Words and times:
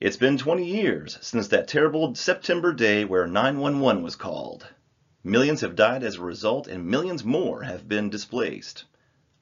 It's 0.00 0.16
been 0.16 0.38
20 0.38 0.64
years 0.64 1.18
since 1.22 1.48
that 1.48 1.66
terrible 1.66 2.14
September 2.14 2.72
day 2.72 3.04
where 3.04 3.26
911 3.26 4.00
was 4.00 4.14
called. 4.14 4.68
Millions 5.24 5.60
have 5.62 5.74
died 5.74 6.04
as 6.04 6.14
a 6.14 6.22
result, 6.22 6.68
and 6.68 6.86
millions 6.86 7.24
more 7.24 7.64
have 7.64 7.88
been 7.88 8.08
displaced. 8.08 8.84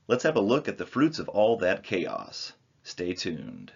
Let's 0.08 0.22
have 0.22 0.37
a 0.37 0.40
look 0.40 0.66
at 0.66 0.79
the 0.79 0.87
fruits 0.87 1.19
of 1.19 1.29
all 1.29 1.58
that 1.58 1.82
chaos. 1.82 2.54
Stay 2.82 3.12
tuned. 3.12 3.72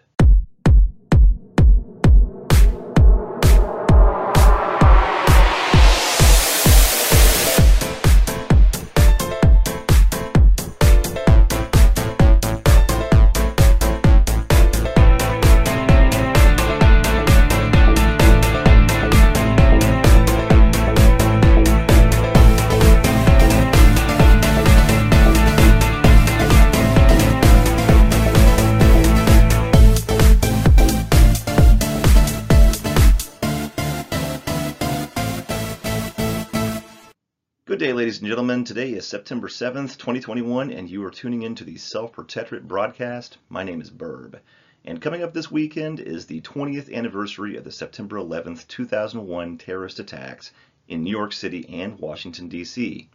Day, 37.91 37.97
ladies 37.97 38.21
and 38.21 38.29
gentlemen. 38.29 38.63
Today 38.63 38.93
is 38.93 39.05
September 39.05 39.49
7th, 39.49 39.99
2021, 39.99 40.71
and 40.71 40.89
you 40.89 41.05
are 41.05 41.11
tuning 41.11 41.43
in 41.43 41.57
to 41.57 41.65
the 41.65 41.77
Self 41.77 42.13
Protectorate 42.13 42.69
broadcast. 42.69 43.39
My 43.49 43.65
name 43.65 43.81
is 43.81 43.91
Burb. 43.91 44.39
And 44.85 45.03
coming 45.03 45.25
up 45.25 45.35
this 45.35 45.51
weekend 45.51 45.99
is 45.99 46.27
the 46.27 46.41
20th 46.43 46.95
anniversary 46.95 47.57
of 47.57 47.65
the 47.65 47.73
September 47.73 48.15
11th, 48.15 48.69
2001 48.69 49.59
terrorist 49.59 49.99
attacks 49.99 50.53
in 50.87 51.03
New 51.03 51.11
York 51.11 51.33
City 51.33 51.69
and 51.69 51.99
Washington, 51.99 52.47
D.C. 52.47 53.09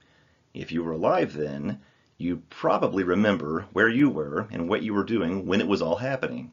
If 0.53 0.73
you 0.73 0.83
were 0.83 0.91
alive 0.91 1.31
then, 1.31 1.79
you 2.17 2.43
probably 2.49 3.05
remember 3.05 3.67
where 3.71 3.87
you 3.87 4.09
were 4.09 4.45
and 4.51 4.67
what 4.67 4.83
you 4.83 4.93
were 4.93 5.05
doing 5.05 5.45
when 5.45 5.61
it 5.61 5.69
was 5.69 5.81
all 5.81 5.95
happening. 5.95 6.51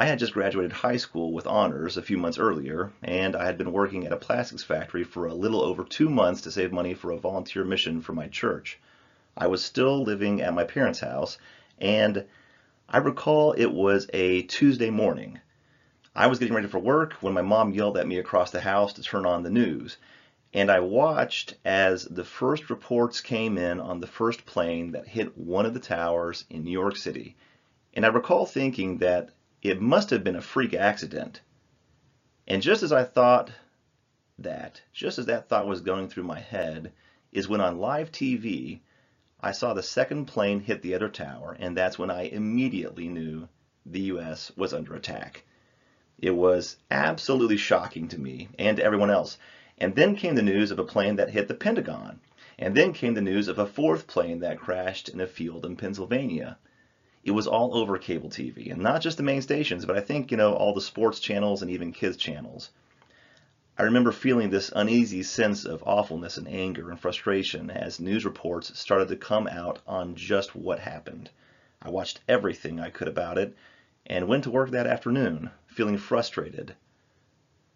I 0.00 0.06
had 0.06 0.20
just 0.20 0.32
graduated 0.32 0.70
high 0.70 0.96
school 0.98 1.32
with 1.32 1.48
honors 1.48 1.96
a 1.96 2.02
few 2.02 2.18
months 2.18 2.38
earlier, 2.38 2.92
and 3.02 3.34
I 3.34 3.46
had 3.46 3.58
been 3.58 3.72
working 3.72 4.06
at 4.06 4.12
a 4.12 4.16
plastics 4.16 4.62
factory 4.62 5.02
for 5.02 5.26
a 5.26 5.34
little 5.34 5.60
over 5.60 5.82
two 5.82 6.08
months 6.08 6.42
to 6.42 6.52
save 6.52 6.70
money 6.70 6.94
for 6.94 7.10
a 7.10 7.18
volunteer 7.18 7.64
mission 7.64 8.00
for 8.00 8.12
my 8.12 8.28
church. 8.28 8.78
I 9.36 9.48
was 9.48 9.64
still 9.64 10.04
living 10.04 10.40
at 10.40 10.54
my 10.54 10.62
parents' 10.62 11.00
house, 11.00 11.36
and 11.80 12.24
I 12.88 12.98
recall 12.98 13.54
it 13.54 13.72
was 13.72 14.08
a 14.12 14.42
Tuesday 14.42 14.88
morning. 14.88 15.40
I 16.14 16.28
was 16.28 16.38
getting 16.38 16.54
ready 16.54 16.68
for 16.68 16.78
work 16.78 17.14
when 17.14 17.34
my 17.34 17.42
mom 17.42 17.72
yelled 17.72 17.98
at 17.98 18.06
me 18.06 18.18
across 18.18 18.52
the 18.52 18.60
house 18.60 18.92
to 18.92 19.02
turn 19.02 19.26
on 19.26 19.42
the 19.42 19.50
news, 19.50 19.96
and 20.54 20.70
I 20.70 20.78
watched 20.78 21.56
as 21.64 22.04
the 22.04 22.22
first 22.22 22.70
reports 22.70 23.20
came 23.20 23.58
in 23.58 23.80
on 23.80 23.98
the 23.98 24.06
first 24.06 24.46
plane 24.46 24.92
that 24.92 25.08
hit 25.08 25.36
one 25.36 25.66
of 25.66 25.74
the 25.74 25.80
towers 25.80 26.44
in 26.50 26.62
New 26.62 26.70
York 26.70 26.94
City. 26.94 27.34
And 27.94 28.06
I 28.06 28.10
recall 28.10 28.46
thinking 28.46 28.98
that 28.98 29.30
it 29.62 29.80
must 29.80 30.10
have 30.10 30.22
been 30.22 30.36
a 30.36 30.40
freak 30.40 30.72
accident. 30.72 31.40
And 32.46 32.62
just 32.62 32.82
as 32.82 32.92
I 32.92 33.04
thought 33.04 33.50
that, 34.38 34.80
just 34.92 35.18
as 35.18 35.26
that 35.26 35.48
thought 35.48 35.66
was 35.66 35.80
going 35.80 36.08
through 36.08 36.22
my 36.22 36.38
head, 36.38 36.92
is 37.32 37.48
when 37.48 37.60
on 37.60 37.78
live 37.78 38.12
TV, 38.12 38.80
I 39.40 39.52
saw 39.52 39.74
the 39.74 39.82
second 39.82 40.26
plane 40.26 40.60
hit 40.60 40.82
the 40.82 40.94
other 40.94 41.08
tower, 41.08 41.56
and 41.58 41.76
that's 41.76 41.98
when 41.98 42.10
I 42.10 42.22
immediately 42.22 43.08
knew 43.08 43.48
the 43.84 44.00
U.S. 44.00 44.52
was 44.56 44.72
under 44.72 44.94
attack. 44.94 45.44
It 46.18 46.32
was 46.32 46.76
absolutely 46.90 47.56
shocking 47.56 48.08
to 48.08 48.20
me 48.20 48.48
and 48.58 48.76
to 48.76 48.84
everyone 48.84 49.10
else. 49.10 49.38
And 49.76 49.94
then 49.94 50.16
came 50.16 50.34
the 50.34 50.42
news 50.42 50.70
of 50.70 50.78
a 50.78 50.84
plane 50.84 51.16
that 51.16 51.30
hit 51.30 51.48
the 51.48 51.54
Pentagon. 51.54 52.20
And 52.58 52.74
then 52.74 52.92
came 52.92 53.14
the 53.14 53.20
news 53.20 53.46
of 53.46 53.58
a 53.58 53.66
fourth 53.66 54.06
plane 54.06 54.40
that 54.40 54.58
crashed 54.58 55.08
in 55.08 55.20
a 55.20 55.26
field 55.26 55.64
in 55.64 55.76
Pennsylvania 55.76 56.58
it 57.24 57.32
was 57.32 57.46
all 57.46 57.76
over 57.76 57.98
cable 57.98 58.30
TV, 58.30 58.70
and 58.70 58.80
not 58.80 59.02
just 59.02 59.16
the 59.16 59.22
main 59.22 59.42
stations, 59.42 59.84
but 59.84 59.96
I 59.96 60.00
think, 60.00 60.30
you 60.30 60.36
know, 60.36 60.54
all 60.54 60.74
the 60.74 60.80
sports 60.80 61.20
channels 61.20 61.62
and 61.62 61.70
even 61.70 61.92
kids 61.92 62.16
channels. 62.16 62.70
I 63.76 63.84
remember 63.84 64.10
feeling 64.10 64.50
this 64.50 64.72
uneasy 64.74 65.22
sense 65.22 65.64
of 65.64 65.84
awfulness 65.86 66.36
and 66.36 66.48
anger 66.48 66.90
and 66.90 66.98
frustration 66.98 67.70
as 67.70 68.00
news 68.00 68.24
reports 68.24 68.76
started 68.76 69.06
to 69.08 69.16
come 69.16 69.46
out 69.46 69.78
on 69.86 70.16
just 70.16 70.56
what 70.56 70.80
happened. 70.80 71.30
I 71.80 71.90
watched 71.90 72.20
everything 72.28 72.80
I 72.80 72.90
could 72.90 73.06
about 73.06 73.38
it 73.38 73.54
and 74.06 74.26
went 74.26 74.44
to 74.44 74.50
work 74.50 74.70
that 74.70 74.88
afternoon 74.88 75.50
feeling 75.66 75.96
frustrated. 75.96 76.74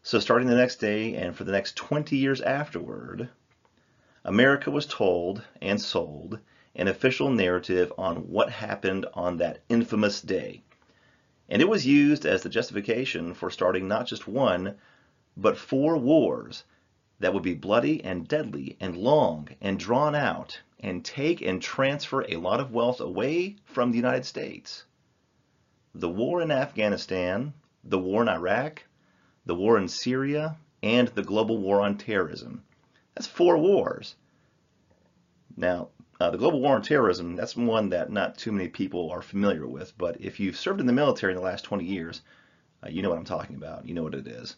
So 0.03 0.19
starting 0.19 0.48
the 0.48 0.56
next 0.56 0.80
day 0.80 1.14
and 1.14 1.36
for 1.36 1.44
the 1.44 1.53
next 1.53 1.76
20 1.76 2.16
years 2.16 2.41
afterward, 2.41 3.28
America 4.24 4.72
was 4.72 4.86
told 4.86 5.44
and 5.60 5.80
sold 5.80 6.41
an 6.75 6.88
official 6.88 7.31
narrative 7.31 7.93
on 7.99 8.16
what 8.28 8.50
happened 8.50 9.06
on 9.15 9.37
that 9.37 9.60
infamous 9.69 10.21
day. 10.21 10.62
And 11.49 11.60
it 11.60 11.69
was 11.69 11.87
used 11.87 12.25
as 12.25 12.43
the 12.43 12.49
justification 12.49 13.34
for 13.34 13.50
starting 13.50 13.88
not 13.88 14.06
just 14.06 14.27
one, 14.27 14.77
but 15.37 15.59
four 15.59 15.99
wars 15.99 16.65
that 17.21 17.34
would 17.34 17.43
be 17.43 17.55
bloody 17.55 18.03
and 18.03 18.27
deadly 18.27 18.77
and 18.81 18.97
long 18.97 19.49
and 19.60 19.78
drawn 19.78 20.15
out 20.15 20.60
and 20.81 21.05
take 21.05 21.41
and 21.41 21.62
transfer 21.62 22.25
a 22.28 22.37
lot 22.37 22.59
of 22.59 22.72
wealth 22.72 23.00
away 23.00 23.56
from 23.65 23.91
the 23.91 23.97
United 23.97 24.25
States. 24.25 24.84
The 25.94 26.09
war 26.09 26.41
in 26.41 26.50
Afghanistan, 26.50 27.53
the 27.84 27.99
war 27.99 28.22
in 28.22 28.28
Iraq, 28.28 28.84
the 29.44 29.54
war 29.54 29.78
in 29.78 29.89
Syria, 29.89 30.56
and 30.83 31.09
the 31.09 31.22
global 31.22 31.59
war 31.59 31.81
on 31.81 31.99
terrorism. 31.99 32.65
That's 33.15 33.27
four 33.27 33.59
wars. 33.59 34.16
Now, 35.56 35.89
uh, 36.22 36.31
the 36.31 36.38
global 36.38 36.60
war 36.60 36.77
on 36.77 36.83
terrorism, 36.83 37.34
that's 37.34 37.56
one 37.56 37.88
that 37.88 38.12
not 38.12 38.38
too 38.38 38.53
many 38.53 38.69
people 38.69 39.10
are 39.10 39.22
familiar 39.22 39.66
with, 39.66 39.93
but 39.99 40.21
if 40.21 40.38
you've 40.38 40.56
served 40.56 40.78
in 40.78 40.87
the 40.87 40.93
military 40.93 41.33
in 41.33 41.37
the 41.37 41.44
last 41.44 41.65
20 41.65 41.84
years, 41.84 42.22
uh, 42.84 42.88
you 42.88 43.03
know 43.03 43.09
what 43.09 43.19
I'm 43.19 43.25
talking 43.25 43.56
about. 43.56 43.84
You 43.88 43.94
know 43.94 44.05
what 44.05 44.15
it 44.15 44.28
is. 44.28 44.55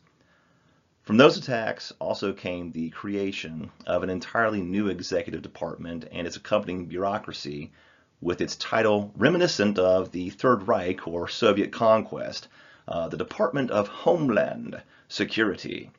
From 1.05 1.17
those 1.17 1.39
attacks 1.39 1.91
also 1.99 2.35
came 2.35 2.71
the 2.71 2.91
creation 2.91 3.71
of 3.87 4.03
an 4.03 4.11
entirely 4.11 4.61
new 4.61 4.89
executive 4.89 5.41
department 5.41 6.07
and 6.13 6.27
its 6.27 6.37
accompanying 6.37 6.85
bureaucracy 6.85 7.73
with 8.21 8.43
its 8.43 8.57
title 8.57 9.11
reminiscent 9.17 9.79
of 9.79 10.13
the 10.13 10.29
Third 10.29 10.69
Reich 10.69 11.09
or 11.09 11.29
Soviet 11.29 11.73
conquest, 11.73 12.47
uh, 12.87 13.09
the 13.09 13.17
Department 13.17 13.71
of 13.71 13.89
Homeland 13.89 14.83
Security. 15.09 15.91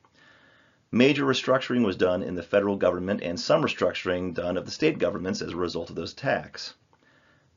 Major 0.95 1.25
restructuring 1.25 1.83
was 1.83 1.97
done 1.97 2.23
in 2.23 2.35
the 2.35 2.41
federal 2.41 2.77
government 2.77 3.21
and 3.21 3.37
some 3.37 3.61
restructuring 3.61 4.33
done 4.33 4.55
of 4.55 4.63
the 4.63 4.71
state 4.71 4.97
governments 4.97 5.41
as 5.41 5.51
a 5.51 5.57
result 5.57 5.89
of 5.89 5.97
those 5.97 6.13
attacks. 6.13 6.73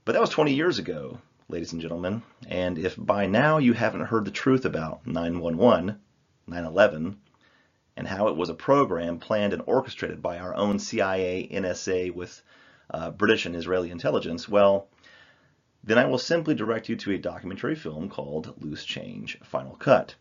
But 0.04 0.14
that 0.14 0.20
was 0.20 0.30
20 0.30 0.52
years 0.52 0.80
ago, 0.80 1.20
ladies 1.48 1.72
and 1.72 1.80
gentlemen, 1.80 2.24
and 2.48 2.76
if 2.76 2.96
by 2.98 3.26
now 3.26 3.58
you 3.58 3.74
haven't 3.74 4.06
heard 4.06 4.24
the 4.24 4.32
truth 4.32 4.64
about 4.64 5.06
911, 5.06 6.00
9-11, 6.48 7.14
and 7.96 8.08
how 8.08 8.26
it 8.26 8.34
was 8.34 8.48
a 8.48 8.54
program 8.54 9.20
planned 9.20 9.52
and 9.52 9.62
orchestrated 9.66 10.20
by 10.20 10.40
our 10.40 10.56
own 10.56 10.80
CIA, 10.80 11.48
NSA 11.48 12.12
with 12.12 12.42
uh, 12.90 13.12
British 13.12 13.46
and 13.46 13.54
Israeli 13.54 13.92
intelligence, 13.92 14.48
well, 14.48 14.88
then 15.84 15.96
I 15.96 16.06
will 16.06 16.18
simply 16.18 16.56
direct 16.56 16.88
you 16.88 16.96
to 16.96 17.12
a 17.12 17.18
documentary 17.18 17.76
film 17.76 18.08
called 18.08 18.60
Loose 18.60 18.84
Change 18.84 19.38
Final 19.44 19.76
Cut. 19.76 20.16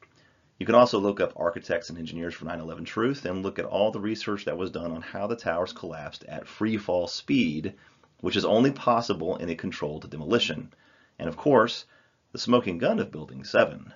You 0.57 0.65
can 0.65 0.75
also 0.75 0.99
look 0.99 1.19
up 1.19 1.33
architects 1.35 1.89
and 1.89 1.99
engineers 1.99 2.33
for 2.33 2.45
9-11 2.45 2.85
Truth 2.85 3.25
and 3.25 3.43
look 3.43 3.59
at 3.59 3.65
all 3.65 3.91
the 3.91 3.99
research 3.99 4.45
that 4.45 4.57
was 4.57 4.71
done 4.71 4.91
on 4.91 5.03
how 5.03 5.27
the 5.27 5.35
towers 5.35 5.71
collapsed 5.71 6.23
at 6.23 6.47
free 6.47 6.77
fall 6.77 7.07
speed, 7.07 7.75
which 8.21 8.35
is 8.35 8.43
only 8.43 8.71
possible 8.71 9.35
in 9.35 9.49
a 9.49 9.55
controlled 9.55 10.09
demolition. 10.09 10.73
And 11.19 11.29
of 11.29 11.37
course, 11.37 11.85
the 12.31 12.39
smoking 12.39 12.79
gun 12.79 12.99
of 12.99 13.11
Building 13.11 13.43
7. 13.43 13.93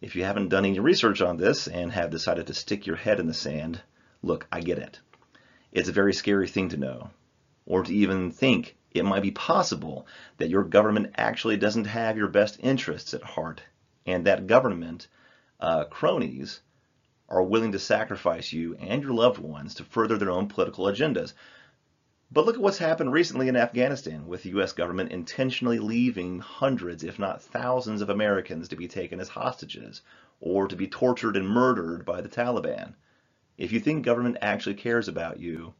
If 0.00 0.16
you 0.16 0.24
haven't 0.24 0.48
done 0.48 0.64
any 0.64 0.80
research 0.80 1.20
on 1.20 1.36
this 1.36 1.68
and 1.68 1.92
have 1.92 2.10
decided 2.10 2.48
to 2.48 2.54
stick 2.54 2.84
your 2.84 2.96
head 2.96 3.20
in 3.20 3.28
the 3.28 3.34
sand, 3.34 3.80
look, 4.20 4.48
I 4.50 4.60
get 4.60 4.78
it. 4.78 4.98
It's 5.70 5.88
a 5.88 5.92
very 5.92 6.12
scary 6.12 6.48
thing 6.48 6.70
to 6.70 6.76
know, 6.76 7.10
or 7.66 7.84
to 7.84 7.94
even 7.94 8.32
think 8.32 8.76
it 8.90 9.04
might 9.04 9.22
be 9.22 9.30
possible 9.30 10.08
that 10.38 10.50
your 10.50 10.64
government 10.64 11.14
actually 11.16 11.56
doesn't 11.56 11.84
have 11.84 12.16
your 12.16 12.26
best 12.26 12.58
interests 12.60 13.14
at 13.14 13.22
heart, 13.22 13.62
and 14.04 14.26
that 14.26 14.48
government 14.48 15.06
uh, 15.62 15.84
cronies 15.84 16.60
are 17.28 17.42
willing 17.42 17.70
to 17.72 17.78
sacrifice 17.78 18.52
you 18.52 18.74
and 18.74 19.02
your 19.02 19.12
loved 19.12 19.38
ones 19.38 19.74
to 19.74 19.84
further 19.84 20.18
their 20.18 20.30
own 20.30 20.48
political 20.48 20.86
agendas. 20.86 21.32
But 22.32 22.44
look 22.44 22.56
at 22.56 22.60
what's 22.60 22.78
happened 22.78 23.12
recently 23.12 23.46
in 23.46 23.56
Afghanistan 23.56 24.26
with 24.26 24.42
the 24.42 24.50
U.S. 24.50 24.72
government 24.72 25.12
intentionally 25.12 25.78
leaving 25.78 26.40
hundreds, 26.40 27.04
if 27.04 27.18
not 27.18 27.42
thousands, 27.42 28.02
of 28.02 28.10
Americans 28.10 28.68
to 28.68 28.76
be 28.76 28.88
taken 28.88 29.20
as 29.20 29.28
hostages 29.28 30.02
or 30.40 30.66
to 30.66 30.74
be 30.74 30.88
tortured 30.88 31.36
and 31.36 31.48
murdered 31.48 32.04
by 32.04 32.20
the 32.20 32.28
Taliban. 32.28 32.94
If 33.56 33.70
you 33.70 33.78
think 33.78 34.04
government 34.04 34.38
actually 34.42 34.74
cares 34.74 35.06
about 35.06 35.38
you, 35.38 35.74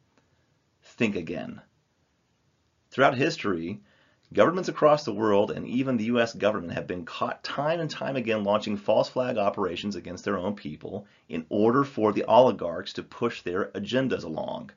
think 0.82 1.17
again. 1.17 1.61
Throughout 2.90 3.17
history, 3.17 3.81
Governments 4.32 4.69
across 4.69 5.05
the 5.05 5.12
world 5.12 5.50
and 5.50 5.67
even 5.67 5.96
the 5.96 6.05
US 6.05 6.32
government 6.32 6.73
have 6.73 6.87
been 6.87 7.05
caught 7.05 7.44
time 7.44 7.81
and 7.81 7.90
time 7.90 8.17
again 8.17 8.44
launching 8.44 8.79
false 8.79 9.08
flag 9.08 9.37
operations 9.37 9.94
against 9.94 10.25
their 10.25 10.38
own 10.38 10.55
people 10.55 11.06
in 11.29 11.44
order 11.50 11.84
for 11.84 12.12
the 12.12 12.25
oligarchs 12.25 12.94
to 12.94 13.02
push 13.02 13.43
their 13.43 13.67
agendas 13.73 14.25
along. 14.25 14.70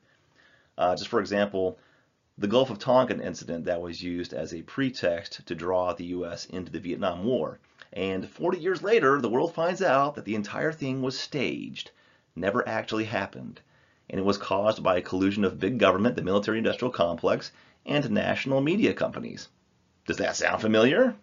Uh, 0.76 0.94
just 0.94 1.08
for 1.08 1.20
example, 1.20 1.78
the 2.36 2.48
Gulf 2.48 2.68
of 2.68 2.78
Tonkin 2.78 3.20
incident 3.20 3.64
that 3.64 3.80
was 3.80 4.02
used 4.02 4.34
as 4.34 4.52
a 4.52 4.62
pretext 4.62 5.46
to 5.46 5.54
draw 5.54 5.94
the 5.94 6.06
US 6.06 6.44
into 6.46 6.70
the 6.70 6.80
Vietnam 6.80 7.24
War. 7.24 7.58
And 7.94 8.28
40 8.28 8.58
years 8.58 8.82
later, 8.82 9.22
the 9.22 9.30
world 9.30 9.54
finds 9.54 9.80
out 9.80 10.16
that 10.16 10.26
the 10.26 10.34
entire 10.34 10.72
thing 10.72 11.00
was 11.00 11.18
staged, 11.18 11.92
never 12.34 12.68
actually 12.68 13.04
happened. 13.04 13.60
And 14.10 14.20
it 14.20 14.24
was 14.24 14.36
caused 14.36 14.82
by 14.82 14.98
a 14.98 15.02
collusion 15.02 15.44
of 15.44 15.60
big 15.60 15.78
government, 15.78 16.16
the 16.16 16.22
military 16.22 16.58
industrial 16.58 16.92
complex, 16.92 17.52
and 17.86 18.10
national 18.10 18.60
media 18.60 18.92
companies. 18.92 19.48
Does 20.06 20.18
that 20.18 20.36
sound 20.36 20.60
familiar? 20.60 21.16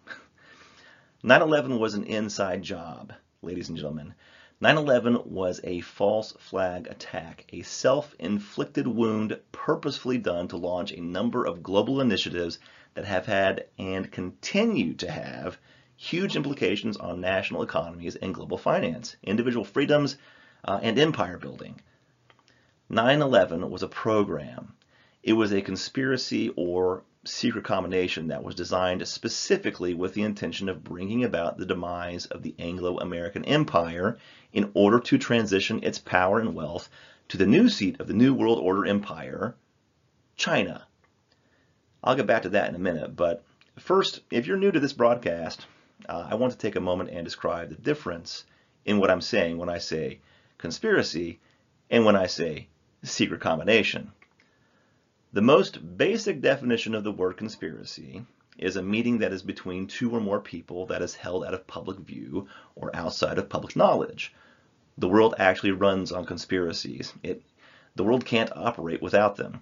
9-11 1.22 1.78
was 1.78 1.94
an 1.94 2.04
inside 2.04 2.62
job, 2.62 3.12
ladies 3.42 3.68
and 3.68 3.78
gentlemen. 3.78 4.14
9-11 4.62 5.26
was 5.26 5.60
a 5.64 5.80
false 5.80 6.32
flag 6.32 6.86
attack, 6.86 7.44
a 7.52 7.62
self-inflicted 7.62 8.86
wound 8.86 9.38
purposefully 9.52 10.18
done 10.18 10.48
to 10.48 10.56
launch 10.56 10.92
a 10.92 11.00
number 11.00 11.44
of 11.44 11.62
global 11.62 12.00
initiatives 12.00 12.58
that 12.94 13.04
have 13.04 13.26
had 13.26 13.66
and 13.78 14.10
continue 14.10 14.94
to 14.94 15.10
have 15.10 15.58
huge 15.96 16.36
implications 16.36 16.96
on 16.96 17.20
national 17.20 17.62
economies 17.62 18.16
and 18.16 18.34
global 18.34 18.58
finance, 18.58 19.16
individual 19.22 19.64
freedoms, 19.64 20.16
uh, 20.64 20.78
and 20.82 20.98
empire 20.98 21.38
building. 21.38 21.80
9-11 22.90 23.68
was 23.70 23.82
a 23.82 23.88
program 23.88 24.74
it 25.24 25.32
was 25.32 25.52
a 25.52 25.62
conspiracy 25.62 26.50
or 26.54 27.02
secret 27.24 27.64
combination 27.64 28.28
that 28.28 28.44
was 28.44 28.54
designed 28.54 29.08
specifically 29.08 29.94
with 29.94 30.12
the 30.12 30.22
intention 30.22 30.68
of 30.68 30.84
bringing 30.84 31.24
about 31.24 31.56
the 31.56 31.64
demise 31.64 32.26
of 32.26 32.42
the 32.42 32.54
Anglo-American 32.58 33.42
Empire 33.46 34.18
in 34.52 34.70
order 34.74 35.00
to 35.00 35.16
transition 35.16 35.82
its 35.82 35.98
power 35.98 36.38
and 36.38 36.54
wealth 36.54 36.90
to 37.28 37.38
the 37.38 37.46
new 37.46 37.70
seat 37.70 37.98
of 38.00 38.06
the 38.06 38.12
New 38.12 38.34
World 38.34 38.58
Order 38.58 38.84
Empire, 38.84 39.54
China. 40.36 40.86
I'll 42.02 42.16
get 42.16 42.26
back 42.26 42.42
to 42.42 42.50
that 42.50 42.68
in 42.68 42.74
a 42.74 42.78
minute, 42.78 43.16
but 43.16 43.42
first, 43.78 44.20
if 44.30 44.46
you're 44.46 44.58
new 44.58 44.72
to 44.72 44.80
this 44.80 44.92
broadcast, 44.92 45.64
uh, 46.06 46.26
I 46.30 46.34
want 46.34 46.52
to 46.52 46.58
take 46.58 46.76
a 46.76 46.80
moment 46.80 47.08
and 47.08 47.24
describe 47.24 47.70
the 47.70 47.76
difference 47.76 48.44
in 48.84 48.98
what 48.98 49.10
I'm 49.10 49.22
saying 49.22 49.56
when 49.56 49.70
I 49.70 49.78
say 49.78 50.18
conspiracy 50.58 51.40
and 51.88 52.04
when 52.04 52.14
I 52.14 52.26
say 52.26 52.68
secret 53.02 53.40
combination. 53.40 54.12
The 55.34 55.42
most 55.42 55.96
basic 55.96 56.40
definition 56.40 56.94
of 56.94 57.02
the 57.02 57.10
word 57.10 57.36
conspiracy 57.36 58.24
is 58.56 58.76
a 58.76 58.82
meeting 58.84 59.18
that 59.18 59.32
is 59.32 59.42
between 59.42 59.88
two 59.88 60.12
or 60.12 60.20
more 60.20 60.40
people 60.40 60.86
that 60.86 61.02
is 61.02 61.16
held 61.16 61.44
out 61.44 61.52
of 61.52 61.66
public 61.66 61.98
view 61.98 62.46
or 62.76 62.94
outside 62.94 63.36
of 63.36 63.48
public 63.48 63.74
knowledge. 63.74 64.32
The 64.96 65.08
world 65.08 65.34
actually 65.36 65.72
runs 65.72 66.12
on 66.12 66.24
conspiracies. 66.24 67.12
It, 67.24 67.42
the 67.96 68.04
world 68.04 68.24
can't 68.24 68.56
operate 68.56 69.02
without 69.02 69.34
them. 69.34 69.60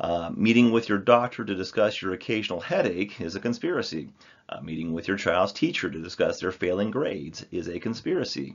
Uh, 0.00 0.30
meeting 0.34 0.72
with 0.72 0.88
your 0.88 0.96
doctor 0.96 1.44
to 1.44 1.54
discuss 1.54 2.00
your 2.00 2.14
occasional 2.14 2.60
headache 2.60 3.20
is 3.20 3.36
a 3.36 3.40
conspiracy. 3.40 4.08
Uh, 4.48 4.62
meeting 4.62 4.94
with 4.94 5.06
your 5.06 5.18
child's 5.18 5.52
teacher 5.52 5.90
to 5.90 6.02
discuss 6.02 6.40
their 6.40 6.50
failing 6.50 6.90
grades 6.90 7.44
is 7.50 7.68
a 7.68 7.78
conspiracy. 7.78 8.54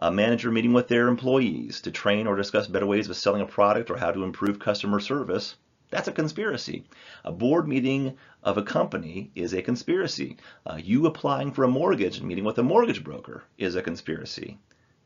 A 0.00 0.10
manager 0.10 0.50
meeting 0.50 0.72
with 0.72 0.88
their 0.88 1.06
employees 1.06 1.80
to 1.82 1.92
train 1.92 2.26
or 2.26 2.34
discuss 2.34 2.66
better 2.66 2.86
ways 2.86 3.08
of 3.08 3.16
selling 3.16 3.42
a 3.42 3.46
product 3.46 3.88
or 3.88 3.98
how 3.98 4.10
to 4.10 4.24
improve 4.24 4.58
customer 4.58 4.98
service 4.98 5.54
that's 5.92 6.08
a 6.08 6.12
conspiracy. 6.12 6.84
A 7.22 7.30
board 7.30 7.68
meeting 7.68 8.16
of 8.42 8.56
a 8.56 8.62
company 8.62 9.30
is 9.34 9.52
a 9.52 9.60
conspiracy. 9.60 10.38
Uh, 10.64 10.78
you 10.82 11.04
applying 11.04 11.52
for 11.52 11.64
a 11.64 11.68
mortgage 11.68 12.16
and 12.16 12.26
meeting 12.26 12.44
with 12.44 12.56
a 12.56 12.62
mortgage 12.62 13.04
broker 13.04 13.44
is 13.58 13.74
a 13.74 13.82
conspiracy. 13.82 14.56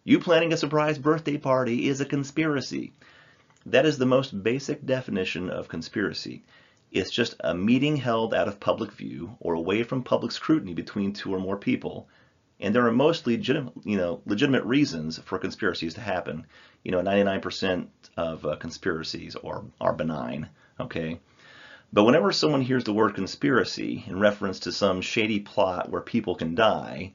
You 0.05 0.21
planning 0.21 0.53
a 0.53 0.57
surprise 0.57 0.97
birthday 0.97 1.39
party 1.39 1.89
is 1.89 2.01
a 2.01 2.05
conspiracy. 2.05 2.93
That 3.67 3.85
is 3.85 3.99
the 3.99 4.07
most 4.07 4.45
basic 4.45 4.87
definition 4.87 5.51
of 5.51 5.67
conspiracy. 5.67 6.45
It's 6.93 7.11
just 7.11 7.35
a 7.41 7.53
meeting 7.53 7.97
held 7.97 8.33
out 8.33 8.47
of 8.47 8.61
public 8.61 8.93
view 8.93 9.37
or 9.41 9.55
away 9.55 9.83
from 9.83 10.05
public 10.05 10.31
scrutiny 10.31 10.73
between 10.73 11.13
two 11.13 11.35
or 11.35 11.41
more 11.41 11.57
people. 11.57 12.09
And 12.61 12.73
there 12.73 12.87
are 12.87 12.93
most 12.93 13.27
legitimate, 13.27 13.75
you 13.85 13.97
know, 13.97 14.23
legitimate 14.25 14.63
reasons 14.63 15.19
for 15.19 15.41
conspiracies 15.41 15.95
to 15.95 16.01
happen. 16.01 16.47
You 16.85 16.93
know, 16.93 17.03
99% 17.03 17.89
of 18.17 18.47
uh, 18.47 18.55
conspiracies 18.55 19.35
are, 19.35 19.65
are 19.81 19.93
benign 19.93 20.49
okay? 20.81 21.21
But 21.93 22.05
whenever 22.05 22.33
someone 22.33 22.63
hears 22.63 22.85
the 22.85 22.93
word 22.93 23.15
conspiracy 23.15 24.05
in 24.07 24.19
reference 24.19 24.61
to 24.61 24.73
some 24.73 25.01
shady 25.01 25.41
plot 25.41 25.91
where 25.91 26.03
people 26.03 26.35
can 26.35 26.55
die, 26.55 27.13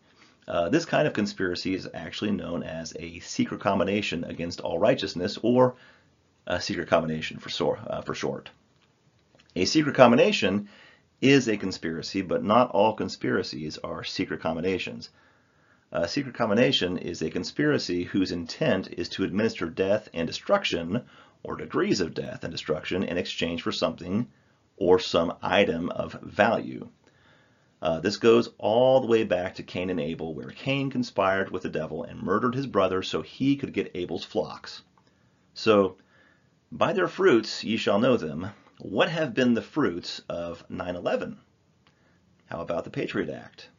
uh, 0.48 0.70
this 0.70 0.86
kind 0.86 1.08
of 1.08 1.14
conspiracy 1.14 1.76
is 1.76 1.88
actually 1.94 2.32
known 2.32 2.64
as 2.64 2.96
a 3.00 3.20
secret 3.20 3.62
combination 3.62 4.24
against 4.24 4.62
all 4.62 4.80
righteousness, 4.80 5.38
or 5.44 5.76
a 6.48 6.60
secret 6.60 6.88
combination 6.88 7.38
for, 7.38 7.50
so, 7.50 7.74
uh, 7.74 8.02
for 8.02 8.16
short. 8.16 8.50
A 9.56 9.66
secret 9.66 9.96
combination 9.96 10.70
is 11.22 11.48
a 11.48 11.58
conspiracy, 11.58 12.22
but 12.22 12.44
not 12.44 12.72
all 12.72 12.94
conspiracies 12.94 13.78
are 13.80 14.04
secret 14.04 14.42
combinations. 14.42 15.10
A 15.92 16.08
secret 16.08 16.36
combination 16.36 16.98
is 16.98 17.22
a 17.22 17.30
conspiracy 17.30 18.06
whose 18.06 18.32
intent 18.32 18.88
is 18.94 19.10
to 19.10 19.24
administer 19.24 19.70
death 19.70 20.10
and 20.14 20.26
destruction 20.26 21.04
or 21.44 21.56
degrees 21.56 22.02
of 22.02 22.14
death 22.14 22.44
and 22.44 22.52
destruction 22.52 23.04
in 23.04 23.18
exchange 23.18 23.62
for 23.62 23.72
something 23.72 24.28
or 24.78 25.00
some 25.00 25.34
item 25.42 25.90
of 25.90 26.14
value. 26.22 26.90
Uh, 27.82 28.00
this 28.00 28.18
goes 28.18 28.50
all 28.60 29.02
the 29.02 29.08
way 29.08 29.24
back 29.24 29.56
to 29.56 29.64
Cain 29.64 29.90
and 29.90 30.00
Abel, 30.00 30.36
where 30.36 30.52
Cain 30.52 30.92
conspired 30.92 31.50
with 31.50 31.64
the 31.64 31.70
devil 31.70 32.04
and 32.04 32.22
murdered 32.22 32.54
his 32.54 32.68
brother 32.68 33.02
so 33.02 33.22
he 33.22 33.56
could 33.56 33.74
get 33.74 33.92
Abel's 33.96 34.24
flocks. 34.24 34.84
So, 35.54 35.98
by 36.72 36.94
their 36.94 37.08
fruits 37.08 37.64
ye 37.64 37.78
shall 37.78 38.00
know 38.00 38.18
them. 38.18 38.52
What 38.78 39.10
have 39.10 39.34
been 39.34 39.56
the 39.56 39.62
fruits 39.62 40.22
of 40.30 40.64
9 40.70 40.96
11? 40.96 41.40
How 42.46 42.62
about 42.62 42.84
the 42.84 42.90
Patriot 42.90 43.30
Act? 43.30 43.70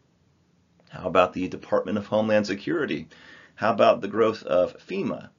How 0.91 1.07
about 1.07 1.33
the 1.33 1.49
Department 1.49 1.97
of 1.97 2.07
Homeland 2.07 2.47
Security? 2.47 3.09
How 3.55 3.73
about 3.73 4.01
the 4.01 4.09
growth 4.09 4.43
of 4.43 4.77
FEMA? 4.79 5.31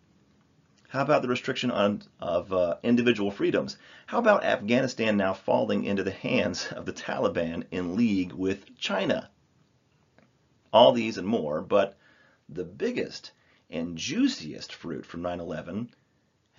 How 0.94 1.02
about 1.02 1.24
the 1.24 1.28
restriction 1.28 1.72
on, 1.72 2.04
of 2.20 2.54
uh, 2.54 2.76
individual 2.84 3.32
freedoms? 3.32 3.78
How 4.06 4.20
about 4.20 4.44
Afghanistan 4.44 5.18
now 5.18 5.34
falling 5.34 5.86
into 5.86 6.04
the 6.04 6.12
hands 6.12 6.68
of 6.72 6.86
the 6.86 6.94
Taliban 6.94 7.64
in 7.72 7.96
league 7.96 8.32
with 8.32 8.78
China? 8.78 9.32
All 10.72 10.92
these 10.92 11.18
and 11.18 11.28
more, 11.28 11.62
but 11.62 11.98
the 12.48 12.64
biggest 12.64 13.32
and 13.72 13.98
juiciest 13.98 14.72
fruit 14.72 15.04
from 15.04 15.24
9-11 15.24 15.88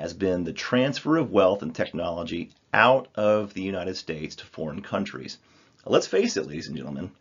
has 0.01 0.15
been 0.15 0.43
the 0.43 0.53
transfer 0.53 1.17
of 1.17 1.31
wealth 1.31 1.63
and 1.63 1.73
technology 1.73 2.51
out 2.73 3.07
of 3.15 3.55
the 3.55 3.63
United 3.63 3.97
States 3.97 4.35
to 4.35 4.47
foreign 4.47 4.83
countries. 4.83 5.39
Let's 5.87 6.09
face 6.09 6.37
it, 6.37 6.49
ladies 6.49 6.67
and 6.67 6.77
gentlemen, 6.77 7.13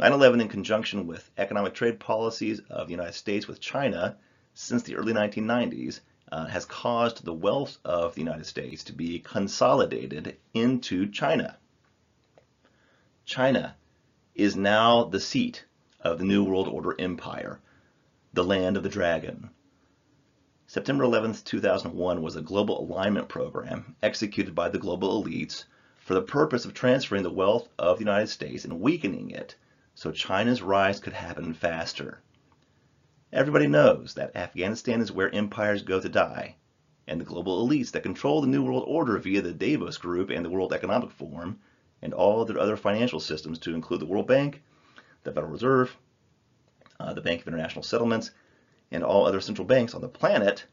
9-11 0.00 0.40
in 0.40 0.48
conjunction 0.48 1.06
with 1.06 1.30
economic 1.36 1.74
trade 1.74 2.00
policies 2.00 2.60
of 2.70 2.86
the 2.86 2.94
United 2.94 3.12
States 3.12 3.46
with 3.46 3.60
China 3.60 4.16
since 4.54 4.84
the 4.84 4.96
early 4.96 5.12
1990s 5.12 6.00
uh, 6.32 6.46
has 6.46 6.64
caused 6.64 7.24
the 7.24 7.32
wealth 7.32 7.78
of 7.84 8.14
the 8.14 8.20
United 8.20 8.46
States 8.46 8.84
to 8.84 8.92
be 8.92 9.18
consolidated 9.18 10.36
into 10.54 11.08
China. 11.10 11.56
China 13.24 13.76
is 14.34 14.56
now 14.56 15.04
the 15.04 15.20
seat 15.20 15.64
of 16.00 16.18
the 16.18 16.24
New 16.24 16.44
World 16.44 16.68
Order 16.68 16.94
Empire, 16.98 17.60
the 18.32 18.44
land 18.44 18.76
of 18.76 18.82
the 18.82 18.88
dragon. 18.88 19.50
September 20.68 21.04
11, 21.04 21.34
2001 21.44 22.22
was 22.22 22.36
a 22.36 22.42
global 22.42 22.80
alignment 22.80 23.28
program 23.28 23.96
executed 24.02 24.54
by 24.54 24.68
the 24.68 24.78
global 24.78 25.22
elites 25.22 25.64
for 25.96 26.14
the 26.14 26.22
purpose 26.22 26.64
of 26.64 26.74
transferring 26.74 27.22
the 27.22 27.30
wealth 27.30 27.68
of 27.78 27.98
the 27.98 28.04
United 28.04 28.28
States 28.28 28.64
and 28.64 28.80
weakening 28.80 29.30
it 29.30 29.56
so 29.94 30.12
China's 30.12 30.62
rise 30.62 31.00
could 31.00 31.14
happen 31.14 31.54
faster. 31.54 32.20
Everybody 33.32 33.66
knows 33.66 34.14
that 34.14 34.36
Afghanistan 34.36 35.00
is 35.00 35.10
where 35.10 35.34
empires 35.34 35.82
go 35.82 35.98
to 35.98 36.08
die, 36.08 36.54
and 37.08 37.20
the 37.20 37.24
global 37.24 37.66
elites 37.66 37.90
that 37.90 38.04
control 38.04 38.40
the 38.40 38.46
New 38.46 38.62
World 38.62 38.84
Order 38.86 39.18
via 39.18 39.42
the 39.42 39.52
Davos 39.52 39.98
Group 39.98 40.30
and 40.30 40.44
the 40.44 40.50
World 40.50 40.72
Economic 40.72 41.10
Forum, 41.10 41.58
and 42.00 42.14
all 42.14 42.44
their 42.44 42.60
other 42.60 42.76
financial 42.76 43.18
systems 43.18 43.58
to 43.58 43.74
include 43.74 43.98
the 43.98 44.06
World 44.06 44.28
Bank, 44.28 44.62
the 45.24 45.32
Federal 45.32 45.50
Reserve, 45.50 45.96
uh, 47.00 47.14
the 47.14 47.20
Bank 47.20 47.40
of 47.40 47.48
International 47.48 47.82
Settlements, 47.82 48.30
and 48.92 49.02
all 49.02 49.26
other 49.26 49.40
central 49.40 49.66
banks 49.66 49.92
on 49.92 50.02
the 50.02 50.08
planet, 50.08 50.64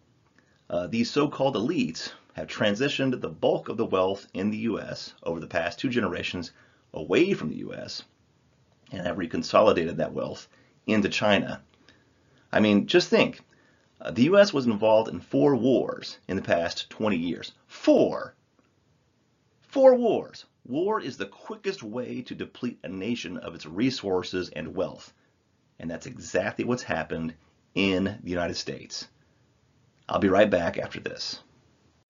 uh, 0.70 0.86
these 0.86 1.10
so-called 1.10 1.56
elites 1.56 2.12
have 2.34 2.48
transitioned 2.48 3.20
the 3.20 3.30
bulk 3.30 3.68
of 3.68 3.78
the 3.78 3.86
wealth 3.86 4.28
in 4.36 4.52
the 4.52 4.58
U.S. 4.60 5.16
over 5.24 5.40
the 5.40 5.48
past 5.48 5.80
two 5.80 5.90
generations 5.90 6.52
away 6.94 7.34
from 7.34 7.50
the 7.50 7.58
U.S. 7.58 8.04
and 8.92 9.02
have 9.08 9.18
reconsolidated 9.18 9.96
that 9.96 10.14
wealth 10.14 10.48
into 10.86 11.10
China 11.10 11.64
I 12.54 12.60
mean, 12.60 12.86
just 12.86 13.10
think. 13.10 13.42
Uh, 14.00 14.12
the 14.12 14.26
U.S. 14.26 14.54
was 14.54 14.68
involved 14.68 15.10
in 15.10 15.20
four 15.20 15.56
wars 15.56 16.20
in 16.28 16.36
the 16.36 16.42
past 16.44 16.88
20 16.92 17.18
years. 17.18 17.52
Four! 17.66 18.36
Four 19.64 19.96
wars, 19.96 20.46
war 20.64 21.02
is 21.02 21.18
the 21.18 21.26
quickest 21.26 21.82
way 21.82 22.22
to 22.22 22.36
deplete 22.36 22.78
a 22.84 22.90
nation 22.90 23.38
of 23.38 23.56
its 23.56 23.66
resources 23.66 24.50
and 24.50 24.76
wealth. 24.76 25.14
And 25.80 25.90
that's 25.90 26.06
exactly 26.06 26.64
what's 26.64 26.84
happened 26.84 27.34
in 27.74 28.20
the 28.22 28.30
United 28.30 28.56
States. 28.56 29.08
I'll 30.08 30.20
be 30.20 30.30
right 30.30 30.50
back 30.50 30.78
after 30.78 31.00
this. 31.00 31.40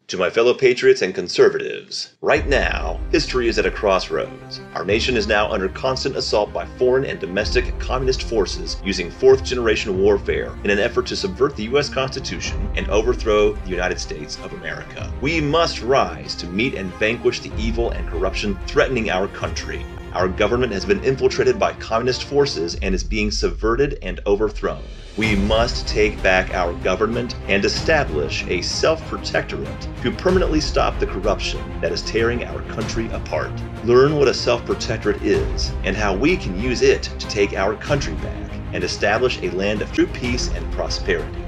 To 0.08 0.18
my 0.18 0.30
fellow 0.30 0.54
patriots 0.54 1.02
and 1.02 1.16
conservatives, 1.16 2.14
right 2.22 2.46
now, 2.46 3.00
history 3.10 3.48
is 3.48 3.58
at 3.58 3.66
a 3.66 3.72
crossroads. 3.72 4.60
Our 4.74 4.84
nation 4.84 5.16
is 5.16 5.28
now 5.28 5.50
under 5.50 5.70
constant 5.70 6.18
assault 6.18 6.52
by 6.52 6.66
foreign 6.78 7.06
and 7.06 7.20
domestic 7.20 7.80
communist 7.80 8.24
forces 8.24 8.82
using 8.84 9.10
fourth 9.10 9.46
generation 9.46 10.02
warfare 10.02 10.54
in 10.66 10.72
an 10.72 10.80
effort 10.80 11.08
to 11.08 11.16
subvert 11.16 11.56
the 11.56 11.64
U.S. 11.64 11.88
Constitution 11.88 12.70
and 12.76 12.88
overthrow 12.90 13.54
the 13.54 13.70
United 13.70 13.98
States 13.98 14.38
of 14.44 14.52
America. 14.54 15.12
We 15.22 15.40
must 15.40 15.82
rise 15.82 16.36
to 16.36 16.48
meet 16.48 16.76
and 16.76 16.94
vanquish 16.96 17.40
the 17.40 17.52
evil 17.58 17.92
and 17.92 18.06
corruption 18.10 18.60
threatening 18.68 19.10
our 19.10 19.30
country. 19.30 19.86
Our 20.14 20.28
government 20.28 20.72
has 20.74 20.86
been 20.86 21.04
infiltrated 21.04 21.58
by 21.58 21.74
communist 21.74 22.26
forces 22.26 22.76
and 22.84 22.94
is 22.94 23.04
being 23.04 23.32
subverted 23.32 23.98
and 24.04 24.20
overthrown. 24.28 24.84
We 25.18 25.36
must 25.36 25.88
take 25.88 26.22
back 26.22 26.54
our 26.54 26.74
government 26.74 27.36
and 27.48 27.66
establish 27.66 28.46
a 28.48 28.62
self 28.62 29.04
protectorate 29.08 29.88
to 30.04 30.12
permanently 30.12 30.62
stop 30.62 31.00
the 31.00 31.08
corruption 31.08 31.60
that 31.82 31.92
is 31.92 32.04
tearing 32.04 32.44
our 32.44 32.62
country 32.64 33.10
apart. 33.12 33.52
Learn 33.84 34.18
what 34.18 34.28
a 34.28 34.34
self 34.34 34.64
protectorate 34.66 35.22
is 35.24 35.72
and 35.84 35.96
how 35.96 36.16
we 36.16 36.38
can 36.38 36.60
use 36.60 36.84
it 36.84 37.04
to 37.04 37.28
take 37.28 37.54
our 37.54 37.76
country 37.76 38.14
back 38.16 38.52
and 38.74 38.84
establish 38.84 39.42
a 39.42 39.50
land 39.52 39.82
of 39.82 39.92
true 39.94 40.08
peace 40.08 40.50
and 40.50 40.72
prosperity. 40.74 41.44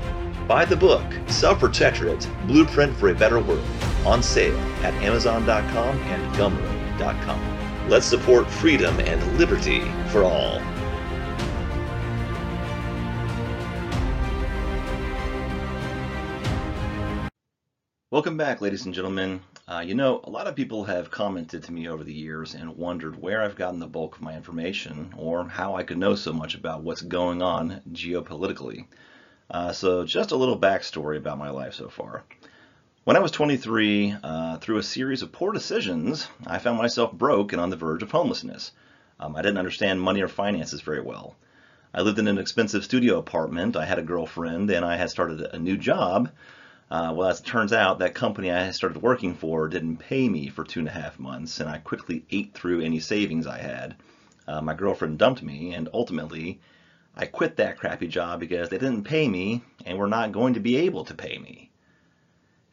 Buy 0.48 0.66
the 0.66 0.76
book, 0.76 1.06
Self 1.28 1.60
Protectorate 1.60 2.28
Blueprint 2.46 2.96
for 2.98 3.10
a 3.10 3.16
Better 3.16 3.40
World, 3.40 3.66
on 4.06 4.22
sale 4.22 4.58
at 4.84 4.94
Amazon.com 4.96 5.98
and 5.98 6.36
Gumroad.com. 6.36 7.55
Let's 7.88 8.08
support 8.08 8.50
freedom 8.50 9.00
and 9.00 9.38
liberty 9.38 9.82
for 10.08 10.24
all. 10.24 10.60
Welcome 18.10 18.38
back, 18.38 18.60
ladies 18.60 18.86
and 18.86 18.94
gentlemen. 18.96 19.40
Uh, 19.68 19.84
you 19.86 19.94
know, 19.94 20.22
a 20.24 20.32
lot 20.32 20.48
of 20.48 20.56
people 20.56 20.84
have 20.86 21.12
commented 21.12 21.62
to 21.66 21.72
me 21.72 21.88
over 21.88 22.04
the 22.04 22.12
years 22.12 22.56
and 22.56 22.76
wondered 22.76 23.22
where 23.22 23.44
I've 23.44 23.56
gotten 23.56 23.80
the 23.80 23.86
bulk 23.86 24.16
of 24.16 24.24
my 24.24 24.36
information 24.36 25.14
or 25.16 25.48
how 25.48 25.76
I 25.76 25.84
could 25.84 26.00
know 26.00 26.16
so 26.16 26.34
much 26.34 26.56
about 26.56 26.82
what's 26.82 27.04
going 27.04 27.44
on 27.44 27.82
geopolitically. 27.92 28.88
Uh, 29.52 29.72
so, 29.72 30.04
just 30.04 30.32
a 30.32 30.36
little 30.36 30.60
backstory 30.60 31.18
about 31.18 31.38
my 31.38 31.52
life 31.52 31.76
so 31.76 31.90
far. 31.90 32.24
When 33.06 33.16
I 33.16 33.22
was 33.22 33.32
23, 33.32 34.16
uh, 34.22 34.58
through 34.58 34.78
a 34.78 34.84
series 34.84 35.22
of 35.22 35.32
poor 35.32 35.54
decisions, 35.54 36.28
I 36.46 36.60
found 36.60 36.78
myself 36.78 37.14
broke 37.14 37.54
and 37.54 37.62
on 37.62 37.70
the 37.70 37.78
verge 37.78 38.04
of 38.04 38.12
homelessness. 38.12 38.74
Um, 39.20 39.38
I 39.38 39.42
didn't 39.42 39.60
understand 39.60 40.02
money 40.02 40.22
or 40.22 40.28
finances 40.28 40.82
very 40.82 41.02
well. 41.02 41.36
I 41.94 42.02
lived 42.02 42.20
in 42.20 42.28
an 42.28 42.38
expensive 42.38 42.84
studio 42.84 43.18
apartment, 43.18 43.78
I 43.78 43.86
had 43.86 44.00
a 44.00 44.04
girlfriend, 44.04 44.70
and 44.70 44.84
I 44.84 44.98
had 44.98 45.10
started 45.10 45.40
a 45.42 45.60
new 45.60 45.78
job 45.78 46.30
uh, 46.92 47.12
well, 47.16 47.30
as 47.30 47.40
it 47.40 47.46
turns 47.46 47.74
out, 47.74 47.98
that 47.98 48.14
company 48.14 48.52
I 48.52 48.64
had 48.64 48.76
started 48.76 49.02
working 49.02 49.34
for 49.34 49.68
didn't 49.68 49.98
pay 49.98 50.30
me 50.30 50.50
for 50.50 50.64
two 50.64 50.80
and 50.80 50.88
a 50.88 50.92
half 50.92 51.18
months, 51.18 51.60
and 51.60 51.68
I 51.68 51.80
quickly 51.80 52.24
ate 52.30 52.54
through 52.54 52.82
any 52.82 53.00
savings 53.00 53.48
I 53.48 53.58
had. 53.58 53.96
Uh, 54.48 54.62
my 54.62 54.76
girlfriend 54.76 55.18
dumped 55.18 55.42
me, 55.42 55.74
and 55.74 55.90
ultimately, 55.94 56.60
I 57.16 57.26
quit 57.26 57.58
that 57.58 57.78
crappy 57.78 58.08
job 58.08 58.40
because 58.40 58.70
they 58.70 58.78
didn't 58.78 59.04
pay 59.04 59.28
me 59.28 59.64
and 59.84 59.98
were 59.98 60.08
not 60.08 60.32
going 60.32 60.54
to 60.54 60.60
be 60.60 60.78
able 60.78 61.06
to 61.06 61.16
pay 61.16 61.40
me. 61.40 61.65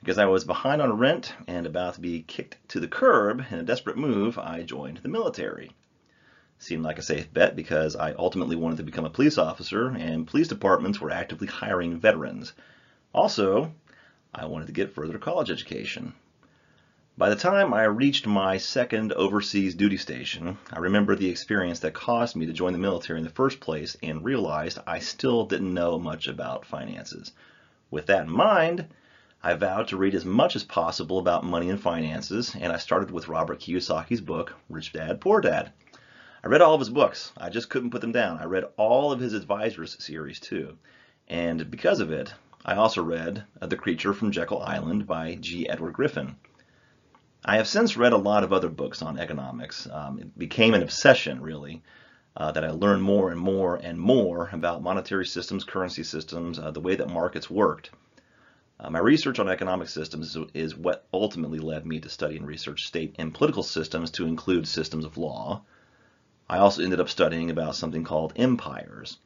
Because 0.03 0.19
I 0.19 0.25
was 0.25 0.43
behind 0.43 0.83
on 0.83 0.99
rent 0.99 1.33
and 1.47 1.65
about 1.65 1.95
to 1.95 2.01
be 2.01 2.23
kicked 2.23 2.57
to 2.71 2.81
the 2.81 2.89
curb 2.89 3.45
in 3.53 3.61
a 3.61 3.63
desperate 3.63 3.97
move, 3.97 4.37
I 4.37 4.65
joined 4.65 4.97
the 4.97 5.09
military. 5.09 5.71
Seemed 6.59 6.83
like 6.83 6.99
a 6.99 7.03
safe 7.03 7.33
bet 7.33 7.55
because 7.55 7.95
I 7.95 8.13
ultimately 8.15 8.57
wanted 8.57 8.79
to 8.79 8.83
become 8.83 9.05
a 9.05 9.11
police 9.11 9.39
officer, 9.39 9.91
and 9.91 10.27
police 10.27 10.49
departments 10.49 11.01
were 11.01 11.13
actively 11.13 11.47
hiring 11.47 12.01
veterans. 12.01 12.53
Also, 13.15 13.73
I 14.35 14.47
wanted 14.47 14.67
to 14.67 14.73
get 14.73 14.93
further 14.93 15.19
college 15.19 15.53
education. 15.53 16.15
By 17.17 17.29
the 17.29 17.37
time 17.37 17.73
I 17.73 17.85
reached 17.85 18.27
my 18.27 18.57
second 18.57 19.13
overseas 19.13 19.77
duty 19.77 19.99
station, 19.99 20.59
I 20.73 20.81
remembered 20.81 21.21
the 21.21 21.31
experience 21.31 21.79
that 21.79 21.95
caused 21.95 22.35
me 22.35 22.47
to 22.47 22.53
join 22.53 22.73
the 22.73 22.79
military 22.81 23.21
in 23.21 23.25
the 23.25 23.31
first 23.31 23.61
place 23.61 23.97
and 24.03 24.25
realized 24.25 24.81
I 24.85 24.99
still 24.99 25.45
didn't 25.47 25.73
know 25.73 25.97
much 25.97 26.27
about 26.27 26.67
finances. 26.67 27.31
With 27.93 28.07
that 28.07 28.25
in 28.25 28.33
mind, 28.33 28.89
I 29.45 29.55
vowed 29.55 29.89
to 29.89 29.97
read 29.97 30.15
as 30.15 30.25
much 30.25 30.55
as 30.55 30.63
possible 30.63 31.19
about 31.19 31.43
money 31.43 31.69
and 31.69 31.81
finances, 31.81 32.55
and 32.55 32.73
I 32.73 32.77
started 32.77 33.11
with 33.11 33.27
Robert 33.27 33.59
Kiyosaki's 33.59 34.21
book, 34.21 34.55
Rich 34.69 34.93
Dad, 34.93 35.21
Poor 35.21 35.41
Dad. 35.41 35.73
I 36.45 36.47
read 36.47 36.61
all 36.61 36.75
of 36.75 36.81
his 36.81 36.91
books. 36.91 37.33
I 37.37 37.51
just 37.51 37.69
couldn't 37.69 37.91
put 37.91 38.03
them 38.03 38.13
down. 38.13 38.39
I 38.39 38.45
read 38.45 38.67
all 38.77 39.11
of 39.11 39.19
his 39.19 39.33
advisors 39.33 39.97
series 39.99 40.39
too. 40.39 40.79
And 41.27 41.69
because 41.73 41.99
of 41.99 42.13
it, 42.13 42.33
I 42.65 42.77
also 42.77 43.03
read 43.03 43.45
uh, 43.61 43.67
The 43.67 43.77
Creature 43.77 44.15
from 44.15 44.31
Jekyll 44.31 44.63
Island 44.63 45.09
by 45.09 45.35
G. 45.35 45.69
Edward 45.69 45.95
Griffin. 45.95 46.37
I 47.45 47.57
have 47.57 47.67
since 47.67 47.97
read 47.97 48.13
a 48.13 48.19
lot 48.19 48.45
of 48.45 48.53
other 48.53 48.69
books 48.69 49.03
on 49.03 49.19
economics. 49.19 49.89
Um, 49.91 50.21
it 50.21 50.39
became 50.39 50.73
an 50.73 50.85
obsession, 50.85 51.43
really, 51.43 51.83
uh, 52.37 52.53
that 52.53 52.65
I 52.65 52.71
learned 52.71 53.03
more 53.03 53.33
and 53.33 53.41
more 53.41 53.75
and 53.75 53.99
more 53.99 54.51
about 54.53 54.85
monetary 54.85 55.27
systems, 55.27 55.65
currency 55.65 56.05
systems, 56.05 56.61
uh, 56.61 56.71
the 56.71 56.81
way 56.81 56.95
that 56.95 57.11
markets 57.11 57.51
worked. 57.51 57.91
Uh, 58.83 58.91
my 58.91 58.99
research 58.99 59.39
on 59.39 59.49
economic 59.49 59.89
systems 59.89 60.35
is, 60.35 60.45
is 60.55 60.77
what 60.77 61.07
ultimately 61.15 61.61
led 61.61 61.87
me 61.87 62.01
to 62.01 62.09
study 62.09 62.37
and 62.37 62.45
research 62.45 62.85
state 62.85 63.15
and 63.17 63.33
political 63.33 63.63
systems 63.63 64.11
to 64.11 64.27
include 64.27 64.67
systems 64.67 65.05
of 65.05 65.17
law. 65.17 65.63
I 66.51 66.59
also 66.59 66.83
ended 66.83 66.99
up 66.99 67.09
studying 67.09 67.49
about 67.51 67.77
something 67.77 68.03
called 68.03 68.33
empires. 68.35 69.19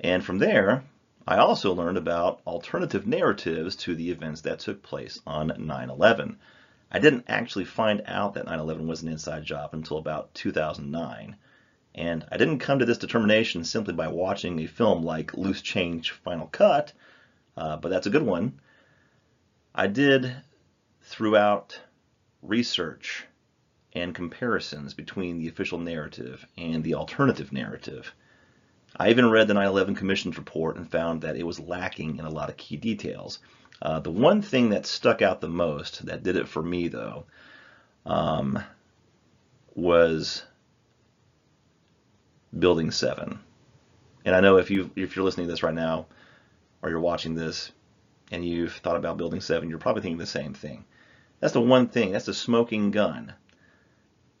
And 0.00 0.24
from 0.24 0.38
there, 0.38 0.84
I 1.28 1.36
also 1.36 1.74
learned 1.74 1.98
about 1.98 2.40
alternative 2.46 3.06
narratives 3.06 3.76
to 3.76 3.94
the 3.94 4.10
events 4.10 4.40
that 4.42 4.60
took 4.60 4.82
place 4.82 5.20
on 5.26 5.50
9-11. 5.50 6.36
I 6.90 6.98
didn't 6.98 7.26
actually 7.28 7.66
find 7.66 8.02
out 8.06 8.32
that 8.34 8.46
9-11 8.46 8.86
was 8.86 9.02
an 9.02 9.08
inside 9.08 9.44
job 9.44 9.74
until 9.74 9.98
about 9.98 10.32
2009. 10.32 11.36
And 11.94 12.26
I 12.32 12.38
didn't 12.38 12.60
come 12.60 12.78
to 12.78 12.86
this 12.86 12.96
determination 12.96 13.62
simply 13.64 13.92
by 13.92 14.08
watching 14.08 14.58
a 14.60 14.66
film 14.66 15.02
like 15.02 15.34
Loose 15.34 15.60
Change 15.60 16.12
Final 16.12 16.46
Cut, 16.46 16.94
uh, 17.58 17.76
but 17.76 17.90
that's 17.90 18.06
a 18.06 18.10
good 18.10 18.22
one. 18.22 18.58
I 19.78 19.88
did 19.88 20.34
throughout 21.02 21.78
research 22.40 23.26
and 23.92 24.14
comparisons 24.14 24.94
between 24.94 25.38
the 25.38 25.48
official 25.48 25.78
narrative 25.78 26.46
and 26.56 26.82
the 26.82 26.94
alternative 26.94 27.52
narrative. 27.52 28.14
I 28.96 29.10
even 29.10 29.28
read 29.28 29.48
the 29.48 29.54
9/11 29.54 29.94
Commission's 29.94 30.38
report 30.38 30.76
and 30.76 30.90
found 30.90 31.20
that 31.20 31.36
it 31.36 31.46
was 31.46 31.60
lacking 31.60 32.16
in 32.16 32.24
a 32.24 32.30
lot 32.30 32.48
of 32.48 32.56
key 32.56 32.78
details. 32.78 33.38
Uh, 33.82 34.00
the 34.00 34.10
one 34.10 34.40
thing 34.40 34.70
that 34.70 34.86
stuck 34.86 35.20
out 35.20 35.42
the 35.42 35.48
most, 35.48 36.06
that 36.06 36.22
did 36.22 36.36
it 36.36 36.48
for 36.48 36.62
me 36.62 36.88
though, 36.88 37.26
um, 38.06 38.58
was 39.74 40.42
Building 42.58 42.90
7. 42.90 43.38
And 44.24 44.34
I 44.34 44.40
know 44.40 44.56
if 44.56 44.70
you 44.70 44.90
if 44.96 45.14
you're 45.14 45.24
listening 45.26 45.48
to 45.48 45.52
this 45.52 45.62
right 45.62 45.74
now, 45.74 46.06
or 46.80 46.88
you're 46.88 46.98
watching 46.98 47.34
this, 47.34 47.72
and 48.30 48.44
you've 48.44 48.74
thought 48.74 48.96
about 48.96 49.16
Building 49.16 49.40
7, 49.40 49.68
you're 49.68 49.78
probably 49.78 50.02
thinking 50.02 50.18
the 50.18 50.26
same 50.26 50.54
thing. 50.54 50.84
That's 51.40 51.52
the 51.52 51.60
one 51.60 51.88
thing. 51.88 52.12
That's 52.12 52.26
the 52.26 52.34
smoking 52.34 52.90
gun 52.90 53.34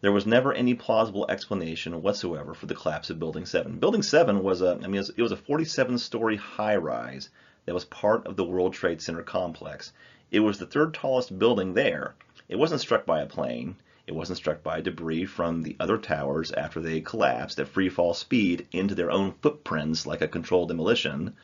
there 0.02 0.12
was 0.12 0.26
never 0.26 0.52
any 0.52 0.74
plausible 0.74 1.24
explanation 1.28 2.02
whatsoever 2.02 2.52
for 2.52 2.66
the 2.66 2.74
collapse 2.74 3.08
of 3.08 3.18
Building 3.18 3.46
7. 3.46 3.78
Building 3.78 4.02
7 4.02 4.42
was 4.42 4.60
a, 4.60 4.78
I 4.84 4.88
mean, 4.88 5.02
it 5.16 5.22
was 5.22 5.32
a 5.32 5.36
47-story 5.36 6.36
high-rise 6.36 7.30
that 7.64 7.74
was 7.74 7.86
part 7.86 8.26
of 8.26 8.36
the 8.36 8.44
World 8.44 8.74
Trade 8.74 9.00
Center 9.00 9.22
complex. 9.22 9.92
It 10.30 10.40
was 10.40 10.58
the 10.58 10.66
third 10.66 10.92
tallest 10.92 11.38
building 11.38 11.72
there. 11.72 12.14
It 12.48 12.56
wasn't 12.56 12.82
struck 12.82 13.06
by 13.06 13.20
a 13.20 13.26
plane. 13.26 13.76
It 14.06 14.14
wasn't 14.14 14.36
struck 14.36 14.62
by 14.62 14.82
debris 14.82 15.24
from 15.24 15.62
the 15.62 15.76
other 15.80 15.96
towers 15.98 16.52
after 16.52 16.80
they 16.80 17.00
collapsed 17.00 17.58
at 17.58 17.66
free 17.66 17.88
fall 17.88 18.12
speed 18.12 18.68
into 18.72 18.94
their 18.94 19.10
own 19.10 19.32
footprints 19.40 20.06
like 20.06 20.20
a 20.20 20.28
controlled 20.28 20.68
demolition. 20.68 21.34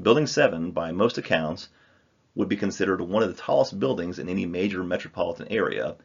Building 0.00 0.26
7, 0.26 0.72
by 0.72 0.92
most 0.92 1.16
accounts, 1.16 1.68
would 2.34 2.48
be 2.48 2.56
considered 2.56 3.00
one 3.00 3.22
of 3.22 3.34
the 3.34 3.42
tallest 3.42 3.80
buildings 3.80 4.18
in 4.18 4.28
any 4.28 4.44
major 4.44 4.84
metropolitan 4.84 5.48
area, 5.48 5.96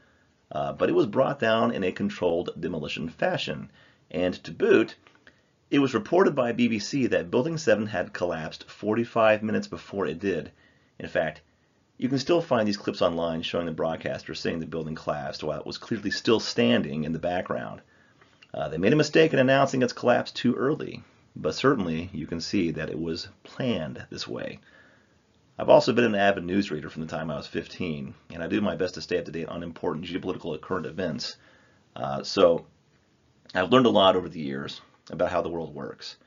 uh, 0.51 0.71
but 0.73 0.89
it 0.89 0.93
was 0.93 1.07
brought 1.07 1.39
down 1.39 1.71
in 1.71 1.83
a 1.83 1.91
controlled 1.91 2.51
demolition 2.57 3.09
fashion. 3.09 3.69
And 4.09 4.33
to 4.45 4.51
boot, 4.51 4.95
it 5.69 5.79
was 5.79 5.93
reported 5.93 6.35
by 6.35 6.53
BBC 6.53 7.09
that 7.09 7.31
Building 7.31 7.57
7 7.57 7.87
had 7.87 8.13
collapsed 8.13 8.69
45 8.69 9.43
minutes 9.43 9.67
before 9.67 10.05
it 10.05 10.19
did. 10.19 10.51
In 10.97 11.09
fact, 11.09 11.41
you 11.97 12.09
can 12.09 12.17
still 12.17 12.41
find 12.41 12.67
these 12.67 12.77
clips 12.77 13.01
online 13.01 13.41
showing 13.41 13.65
the 13.65 13.71
broadcaster 13.71 14.33
saying 14.33 14.59
the 14.59 14.65
building 14.65 14.95
collapsed 14.95 15.43
while 15.43 15.59
it 15.59 15.65
was 15.65 15.77
clearly 15.77 16.11
still 16.11 16.39
standing 16.39 17.03
in 17.03 17.11
the 17.11 17.19
background. 17.19 17.81
Uh, 18.53 18.69
they 18.69 18.77
made 18.77 18.93
a 18.93 18.95
mistake 18.95 19.33
in 19.33 19.39
announcing 19.39 19.81
its 19.81 19.93
collapse 19.93 20.31
too 20.31 20.55
early, 20.55 21.03
but 21.35 21.55
certainly 21.55 22.09
you 22.13 22.27
can 22.27 22.41
see 22.41 22.71
that 22.71 22.89
it 22.89 22.99
was 22.99 23.29
planned 23.43 24.05
this 24.09 24.27
way. 24.27 24.59
I've 25.57 25.69
also 25.69 25.93
been 25.93 26.05
an 26.05 26.15
avid 26.15 26.43
newsreader 26.43 26.89
from 26.89 27.03
the 27.03 27.07
time 27.07 27.29
I 27.29 27.37
was 27.37 27.47
15, 27.47 28.13
and 28.33 28.43
I 28.43 28.47
do 28.47 28.61
my 28.61 28.75
best 28.75 28.95
to 28.95 29.01
stay 29.01 29.19
up 29.19 29.25
to 29.25 29.31
date 29.31 29.47
on 29.47 29.63
important 29.63 30.05
geopolitical 30.05 30.59
current 30.59 30.85
events. 30.85 31.37
Uh, 31.95 32.23
so 32.23 32.65
I've 33.53 33.71
learned 33.71 33.85
a 33.85 33.89
lot 33.89 34.15
over 34.15 34.29
the 34.29 34.39
years 34.39 34.81
about 35.11 35.31
how 35.31 35.41
the 35.41 35.49
world 35.49 35.75
works. 35.75 36.17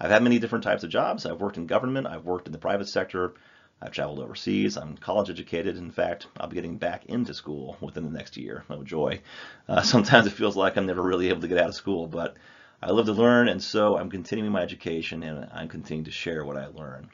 I've 0.00 0.10
had 0.10 0.22
many 0.22 0.38
different 0.38 0.64
types 0.64 0.82
of 0.82 0.90
jobs. 0.90 1.26
I've 1.26 1.40
worked 1.40 1.58
in 1.58 1.66
government, 1.66 2.06
I've 2.06 2.24
worked 2.24 2.46
in 2.46 2.52
the 2.52 2.58
private 2.58 2.88
sector, 2.88 3.34
I've 3.82 3.92
traveled 3.92 4.20
overseas, 4.20 4.76
I'm 4.76 4.96
college 4.96 5.30
educated. 5.30 5.76
In 5.76 5.90
fact, 5.90 6.26
I'll 6.38 6.48
be 6.48 6.54
getting 6.54 6.76
back 6.76 7.06
into 7.06 7.34
school 7.34 7.76
within 7.80 8.04
the 8.04 8.10
next 8.10 8.36
year. 8.36 8.64
Oh, 8.70 8.82
joy. 8.82 9.20
Uh, 9.68 9.82
sometimes 9.82 10.26
it 10.26 10.32
feels 10.32 10.56
like 10.56 10.76
I'm 10.76 10.86
never 10.86 11.02
really 11.02 11.28
able 11.28 11.40
to 11.40 11.48
get 11.48 11.58
out 11.58 11.68
of 11.68 11.74
school, 11.74 12.06
but 12.06 12.36
I 12.82 12.92
love 12.92 13.04
to 13.06 13.12
learn, 13.12 13.48
and 13.48 13.62
so 13.62 13.98
I'm 13.98 14.08
continuing 14.08 14.52
my 14.52 14.62
education 14.62 15.22
and 15.22 15.46
I'm 15.52 15.68
continuing 15.68 16.06
to 16.06 16.10
share 16.10 16.46
what 16.46 16.56
I 16.56 16.68
learn. 16.68 17.10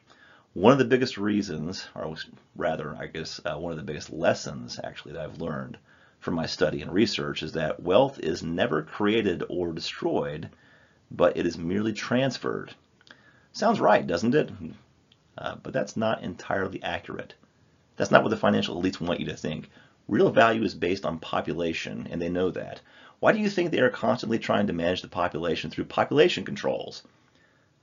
One 0.53 0.71
of 0.71 0.79
the 0.79 0.85
biggest 0.85 1.17
reasons, 1.17 1.85
or 1.93 2.15
rather, 2.55 2.95
I 2.95 3.07
guess, 3.07 3.41
uh, 3.43 3.57
one 3.57 3.73
of 3.73 3.77
the 3.77 3.83
biggest 3.83 4.09
lessons 4.09 4.79
actually 4.81 5.13
that 5.13 5.23
I've 5.23 5.41
learned 5.41 5.77
from 6.19 6.35
my 6.35 6.45
study 6.45 6.81
and 6.81 6.93
research 6.93 7.43
is 7.43 7.51
that 7.51 7.83
wealth 7.83 8.17
is 8.19 8.41
never 8.41 8.81
created 8.81 9.43
or 9.49 9.73
destroyed, 9.73 10.49
but 11.11 11.35
it 11.35 11.45
is 11.45 11.57
merely 11.57 11.91
transferred. 11.91 12.73
Sounds 13.51 13.81
right, 13.81 14.07
doesn't 14.07 14.35
it? 14.35 14.49
Uh, 15.37 15.55
but 15.61 15.73
that's 15.73 15.97
not 15.97 16.23
entirely 16.23 16.81
accurate. 16.81 17.33
That's 17.97 18.09
not 18.09 18.23
what 18.23 18.29
the 18.29 18.37
financial 18.37 18.81
elites 18.81 19.01
want 19.01 19.19
you 19.19 19.25
to 19.25 19.35
think. 19.35 19.69
Real 20.07 20.31
value 20.31 20.63
is 20.63 20.73
based 20.73 21.05
on 21.05 21.19
population, 21.19 22.07
and 22.09 22.21
they 22.21 22.29
know 22.29 22.51
that. 22.51 22.79
Why 23.19 23.31
do 23.31 23.39
you 23.39 23.49
think 23.49 23.71
they 23.71 23.79
are 23.79 23.89
constantly 23.89 24.37
trying 24.37 24.67
to 24.67 24.73
manage 24.73 25.01
the 25.01 25.07
population 25.07 25.71
through 25.71 25.85
population 25.85 26.45
controls? 26.45 27.01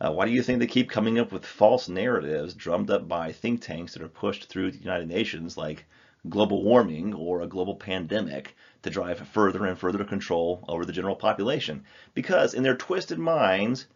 Uh, 0.00 0.12
why 0.12 0.26
do 0.26 0.30
you 0.30 0.44
think 0.44 0.60
they 0.60 0.66
keep 0.68 0.88
coming 0.88 1.18
up 1.18 1.32
with 1.32 1.44
false 1.44 1.88
narratives 1.88 2.54
drummed 2.54 2.88
up 2.88 3.08
by 3.08 3.32
think 3.32 3.60
tanks 3.60 3.94
that 3.94 4.02
are 4.02 4.08
pushed 4.08 4.44
through 4.44 4.70
the 4.70 4.78
United 4.78 5.08
Nations 5.08 5.56
like 5.56 5.86
global 6.28 6.62
warming 6.62 7.14
or 7.14 7.40
a 7.40 7.48
global 7.48 7.74
pandemic 7.74 8.54
to 8.82 8.90
drive 8.90 9.26
further 9.28 9.66
and 9.66 9.76
further 9.76 10.04
control 10.04 10.64
over 10.68 10.84
the 10.84 10.92
general 10.92 11.16
population? 11.16 11.84
Because 12.14 12.54
in 12.54 12.62
their 12.62 12.76
twisted 12.76 13.18
minds, 13.18 13.86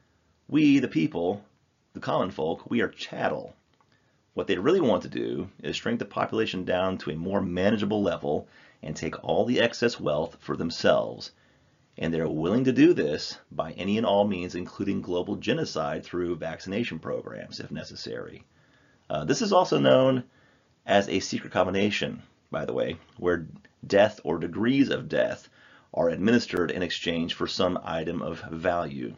we, 0.48 0.80
the 0.80 0.88
people, 0.88 1.44
the 1.92 2.00
common 2.00 2.32
folk, 2.32 2.68
we 2.68 2.80
are 2.80 2.88
chattel. 2.88 3.54
What 4.34 4.48
they 4.48 4.58
really 4.58 4.80
want 4.80 5.02
to 5.02 5.08
do 5.08 5.50
is 5.62 5.76
shrink 5.76 6.00
the 6.00 6.04
population 6.04 6.64
down 6.64 6.98
to 6.98 7.10
a 7.10 7.16
more 7.16 7.40
manageable 7.40 8.02
level 8.02 8.48
and 8.82 8.94
take 8.94 9.22
all 9.24 9.44
the 9.44 9.60
excess 9.60 9.98
wealth 9.98 10.36
for 10.40 10.56
themselves. 10.56 11.32
And 11.96 12.14
they're 12.14 12.28
willing 12.28 12.64
to 12.64 12.72
do 12.72 12.94
this 12.94 13.38
by 13.50 13.72
any 13.72 13.96
and 13.96 14.06
all 14.06 14.26
means, 14.26 14.54
including 14.54 15.02
global 15.02 15.36
genocide 15.36 16.04
through 16.04 16.36
vaccination 16.36 16.98
programs 16.98 17.58
if 17.58 17.70
necessary. 17.70 18.44
Uh, 19.10 19.24
this 19.24 19.42
is 19.42 19.52
also 19.52 19.78
known 19.78 20.24
as 20.86 21.08
a 21.08 21.20
secret 21.20 21.52
combination, 21.52 22.22
by 22.50 22.64
the 22.64 22.72
way, 22.72 22.98
where 23.16 23.48
death 23.86 24.20
or 24.22 24.38
degrees 24.38 24.90
of 24.90 25.08
death 25.08 25.48
are 25.92 26.10
administered 26.10 26.70
in 26.70 26.82
exchange 26.82 27.34
for 27.34 27.46
some 27.46 27.78
item 27.82 28.22
of 28.22 28.40
value. 28.42 29.14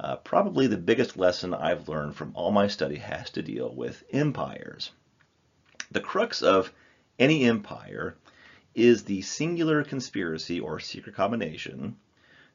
Uh, 0.00 0.16
probably 0.16 0.66
the 0.66 0.76
biggest 0.76 1.16
lesson 1.16 1.52
I've 1.52 1.88
learned 1.88 2.14
from 2.14 2.30
all 2.34 2.52
my 2.52 2.68
study 2.68 2.96
has 2.96 3.30
to 3.30 3.42
deal 3.42 3.74
with 3.74 4.04
empires. 4.12 4.92
The 5.90 6.00
crux 6.00 6.40
of 6.42 6.72
any 7.18 7.44
empire 7.44 8.16
is 8.78 9.02
the 9.02 9.20
singular 9.22 9.82
conspiracy 9.82 10.60
or 10.60 10.78
secret 10.78 11.16
combination 11.16 11.96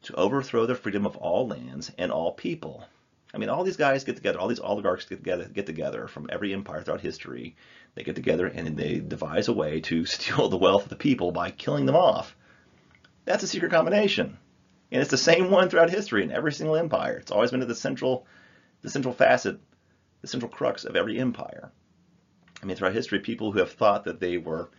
to 0.03 0.15
overthrow 0.15 0.65
the 0.65 0.73
freedom 0.73 1.05
of 1.05 1.17
all 1.17 1.47
lands 1.47 1.91
and 1.97 2.11
all 2.11 2.31
people. 2.31 2.85
I 3.33 3.37
mean, 3.39 3.49
all 3.49 3.63
these 3.63 3.77
guys 3.77 4.05
get 4.05 4.15
together, 4.15 4.39
all 4.39 4.47
these 4.47 4.59
oligarchs 4.59 5.05
get 5.05 5.17
together, 5.17 5.45
get 5.45 5.65
together 5.65 6.07
from 6.07 6.29
every 6.31 6.53
empire 6.53 6.81
throughout 6.81 7.01
history. 7.01 7.57
They 7.95 8.03
get 8.03 8.15
together 8.15 8.47
and 8.47 8.77
they 8.77 8.99
devise 8.99 9.49
a 9.49 9.53
way 9.53 9.81
to 9.81 10.05
steal 10.05 10.47
the 10.47 10.57
wealth 10.57 10.83
of 10.83 10.89
the 10.89 10.95
people 10.95 11.31
by 11.31 11.51
killing 11.51 11.85
them 11.85 11.95
off. 11.95 12.37
That's 13.25 13.43
a 13.43 13.47
secret 13.47 13.71
combination. 13.71 14.37
And 14.91 15.01
it's 15.01 15.11
the 15.11 15.17
same 15.17 15.49
one 15.49 15.69
throughout 15.69 15.89
history 15.89 16.23
in 16.23 16.31
every 16.31 16.53
single 16.53 16.77
empire. 16.77 17.17
It's 17.17 17.31
always 17.31 17.51
been 17.51 17.67
the 17.67 17.75
central, 17.75 18.27
the 18.81 18.89
central 18.89 19.13
facet, 19.13 19.59
the 20.21 20.27
central 20.27 20.51
crux 20.51 20.85
of 20.85 20.95
every 20.95 21.19
empire. 21.19 21.71
I 22.61 22.65
mean, 22.65 22.77
throughout 22.77 22.93
history, 22.93 23.19
people 23.19 23.51
who 23.51 23.59
have 23.59 23.71
thought 23.71 24.05
that 24.05 24.19
they 24.19 24.37
were 24.37 24.69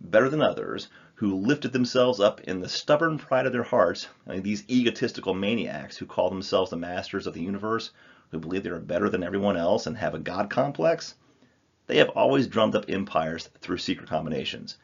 better 0.00 0.30
than 0.30 0.40
others, 0.40 0.88
who 1.16 1.36
lifted 1.36 1.72
themselves 1.74 2.20
up 2.20 2.40
in 2.40 2.60
the 2.60 2.68
stubborn 2.70 3.18
pride 3.18 3.44
of 3.44 3.52
their 3.52 3.62
hearts, 3.62 4.08
mean, 4.26 4.42
these 4.42 4.64
egotistical 4.70 5.34
maniacs 5.34 5.98
who 5.98 6.06
call 6.06 6.30
themselves 6.30 6.70
the 6.70 6.76
masters 6.78 7.26
of 7.26 7.34
the 7.34 7.42
universe, 7.42 7.90
who 8.30 8.38
believe 8.38 8.62
they 8.62 8.70
are 8.70 8.80
better 8.80 9.10
than 9.10 9.22
everyone 9.22 9.58
else 9.58 9.86
and 9.86 9.98
have 9.98 10.14
a 10.14 10.18
god 10.18 10.48
complex, 10.48 11.16
they 11.86 11.98
have 11.98 12.08
always 12.10 12.46
drummed 12.46 12.74
up 12.74 12.86
empires 12.88 13.50
through 13.60 13.76
secret 13.76 14.08
combinations, 14.08 14.78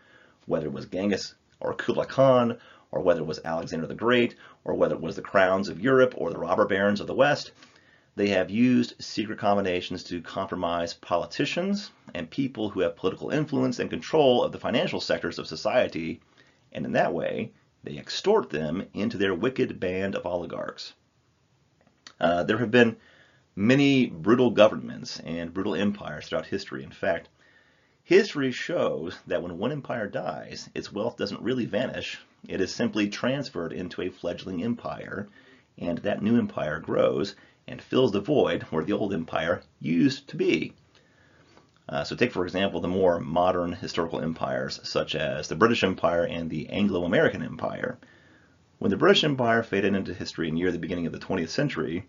whether 0.44 0.66
it 0.66 0.72
was 0.72 0.84
Genghis 0.84 1.34
or 1.60 1.72
Kublai 1.72 2.04
Khan 2.04 2.58
or 2.90 3.00
whether 3.00 3.20
it 3.20 3.26
was 3.26 3.40
Alexander 3.44 3.86
the 3.86 3.94
Great, 3.94 4.34
or 4.64 4.74
whether 4.74 4.94
it 4.94 5.00
was 5.00 5.16
the 5.16 5.22
crowns 5.22 5.68
of 5.68 5.80
Europe 5.80 6.12
or 6.16 6.30
the 6.30 6.38
robber 6.38 6.66
barons 6.66 7.00
of 7.00 7.06
the 7.06 7.14
West, 7.14 7.52
they 8.16 8.28
have 8.28 8.50
used 8.50 8.94
secret 8.98 9.38
combinations 9.38 10.02
to 10.04 10.22
compromise 10.22 10.94
politicians 10.94 11.90
and 12.14 12.30
people 12.30 12.70
who 12.70 12.80
have 12.80 12.96
political 12.96 13.30
influence 13.30 13.78
and 13.78 13.90
control 13.90 14.42
of 14.42 14.52
the 14.52 14.58
financial 14.58 15.00
sectors 15.00 15.38
of 15.38 15.46
society, 15.46 16.20
and 16.72 16.86
in 16.86 16.92
that 16.92 17.12
way, 17.12 17.52
they 17.84 17.98
extort 17.98 18.48
them 18.48 18.86
into 18.94 19.18
their 19.18 19.34
wicked 19.34 19.78
band 19.78 20.14
of 20.14 20.24
oligarchs. 20.24 20.94
Uh, 22.18 22.42
there 22.42 22.56
have 22.56 22.70
been 22.70 22.96
many 23.54 24.06
brutal 24.06 24.50
governments 24.50 25.20
and 25.20 25.52
brutal 25.52 25.74
empires 25.74 26.26
throughout 26.26 26.46
history. 26.46 26.82
In 26.82 26.90
fact, 26.90 27.28
history 28.02 28.50
shows 28.50 29.18
that 29.26 29.42
when 29.42 29.58
one 29.58 29.72
empire 29.72 30.06
dies, 30.06 30.70
its 30.74 30.90
wealth 30.90 31.18
doesn't 31.18 31.42
really 31.42 31.66
vanish, 31.66 32.18
it 32.48 32.62
is 32.62 32.74
simply 32.74 33.10
transferred 33.10 33.74
into 33.74 34.00
a 34.00 34.10
fledgling 34.10 34.64
empire, 34.64 35.28
and 35.76 35.98
that 35.98 36.22
new 36.22 36.38
empire 36.38 36.80
grows 36.80 37.36
and 37.68 37.82
fills 37.82 38.12
the 38.12 38.20
void 38.20 38.62
where 38.64 38.84
the 38.84 38.92
old 38.92 39.12
empire 39.12 39.62
used 39.80 40.28
to 40.28 40.36
be. 40.36 40.72
Uh, 41.88 42.02
so 42.02 42.16
take, 42.16 42.32
for 42.32 42.44
example, 42.44 42.80
the 42.80 42.88
more 42.88 43.20
modern 43.20 43.72
historical 43.72 44.20
empires, 44.20 44.80
such 44.82 45.14
as 45.14 45.48
the 45.48 45.54
British 45.54 45.84
Empire 45.84 46.24
and 46.24 46.50
the 46.50 46.68
Anglo-American 46.68 47.42
Empire. 47.42 47.98
When 48.78 48.90
the 48.90 48.96
British 48.96 49.24
Empire 49.24 49.62
faded 49.62 49.94
into 49.94 50.12
history 50.12 50.50
near 50.50 50.72
the 50.72 50.78
beginning 50.78 51.06
of 51.06 51.12
the 51.12 51.18
20th 51.18 51.48
century, 51.48 52.06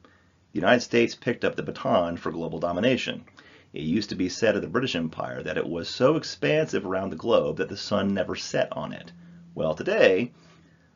the 0.52 0.60
United 0.60 0.82
States 0.82 1.14
picked 1.14 1.46
up 1.46 1.56
the 1.56 1.64
baton 1.64 2.18
for 2.18 2.32
global 2.32 2.60
domination. 2.60 3.26
It 3.74 3.84
used 3.84 4.10
to 4.10 4.16
be 4.16 4.30
said 4.30 4.56
of 4.56 4.62
the 4.62 4.68
British 4.68 4.96
Empire 4.96 5.44
that 5.44 5.58
it 5.58 5.68
was 5.68 5.88
so 5.88 6.16
expansive 6.16 6.86
around 6.86 7.12
the 7.12 7.16
globe 7.16 7.58
that 7.58 7.70
the 7.70 7.78
sun 7.78 8.14
never 8.14 8.36
set 8.36 8.72
on 8.72 8.94
it. 8.94 9.12
Well, 9.54 9.76
today, 9.76 10.34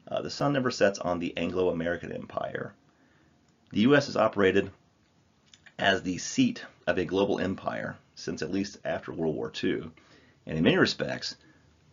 uh, 0.07 0.21
the 0.21 0.29
sun 0.29 0.53
never 0.53 0.71
sets 0.71 0.97
on 0.97 1.19
the 1.19 1.35
Anglo-American 1.37 2.11
Empire. 2.11 2.73
The 3.73 3.81
U.S. 3.81 4.07
has 4.07 4.17
operated 4.17 4.69
as 5.79 6.03
the 6.03 6.17
seat 6.17 6.65
of 6.85 6.97
a 6.97 7.05
global 7.05 7.39
empire 7.39 7.95
since 8.15 8.41
at 8.41 8.51
least 8.51 8.77
after 8.83 9.13
World 9.13 9.35
War 9.35 9.49
II, 9.63 9.91
and 10.45 10.57
in 10.57 10.63
many 10.65 10.77
respects, 10.77 11.37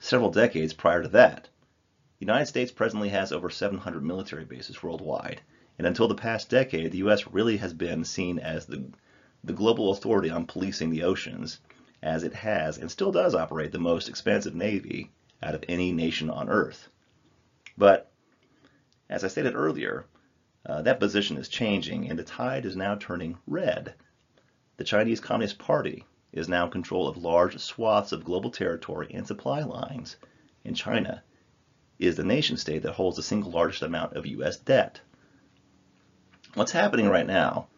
several 0.00 0.32
decades 0.32 0.72
prior 0.72 1.02
to 1.02 1.08
that. 1.10 1.44
The 2.18 2.26
United 2.26 2.46
States 2.46 2.72
presently 2.72 3.10
has 3.10 3.30
over 3.30 3.48
700 3.48 4.02
military 4.02 4.44
bases 4.44 4.82
worldwide, 4.82 5.40
and 5.78 5.86
until 5.86 6.08
the 6.08 6.16
past 6.16 6.50
decade, 6.50 6.90
the 6.90 6.98
U.S. 6.98 7.28
really 7.28 7.58
has 7.58 7.72
been 7.72 8.04
seen 8.04 8.40
as 8.40 8.66
the, 8.66 8.82
the 9.44 9.52
global 9.52 9.92
authority 9.92 10.30
on 10.30 10.46
policing 10.46 10.90
the 10.90 11.04
oceans, 11.04 11.60
as 12.02 12.24
it 12.24 12.34
has 12.34 12.76
and 12.76 12.90
still 12.90 13.12
does 13.12 13.36
operate 13.36 13.70
the 13.70 13.78
most 13.78 14.08
expansive 14.08 14.54
navy 14.56 15.12
out 15.44 15.54
of 15.54 15.62
any 15.68 15.92
nation 15.92 16.28
on 16.28 16.48
earth. 16.48 16.88
But 17.76 18.10
as 19.08 19.22
I 19.22 19.28
stated 19.28 19.54
earlier, 19.54 20.06
uh, 20.68 20.82
that 20.82 21.00
position 21.00 21.38
is 21.38 21.48
changing 21.48 22.10
and 22.10 22.18
the 22.18 22.24
tide 22.24 22.66
is 22.66 22.76
now 22.76 22.94
turning 22.94 23.38
red. 23.46 23.94
The 24.76 24.84
Chinese 24.84 25.18
Communist 25.18 25.58
Party 25.58 26.04
is 26.30 26.48
now 26.48 26.66
in 26.66 26.70
control 26.70 27.08
of 27.08 27.16
large 27.16 27.58
swaths 27.58 28.12
of 28.12 28.24
global 28.24 28.50
territory 28.50 29.10
and 29.14 29.26
supply 29.26 29.62
lines, 29.62 30.16
and 30.64 30.76
China 30.76 31.22
is 31.98 32.16
the 32.16 32.24
nation 32.24 32.56
state 32.56 32.82
that 32.82 32.92
holds 32.92 33.16
the 33.16 33.22
single 33.22 33.50
largest 33.50 33.82
amount 33.82 34.12
of 34.12 34.26
U.S. 34.26 34.58
debt. 34.58 35.00
What's 36.54 36.72
happening 36.72 37.08
right 37.08 37.26
now 37.26 37.68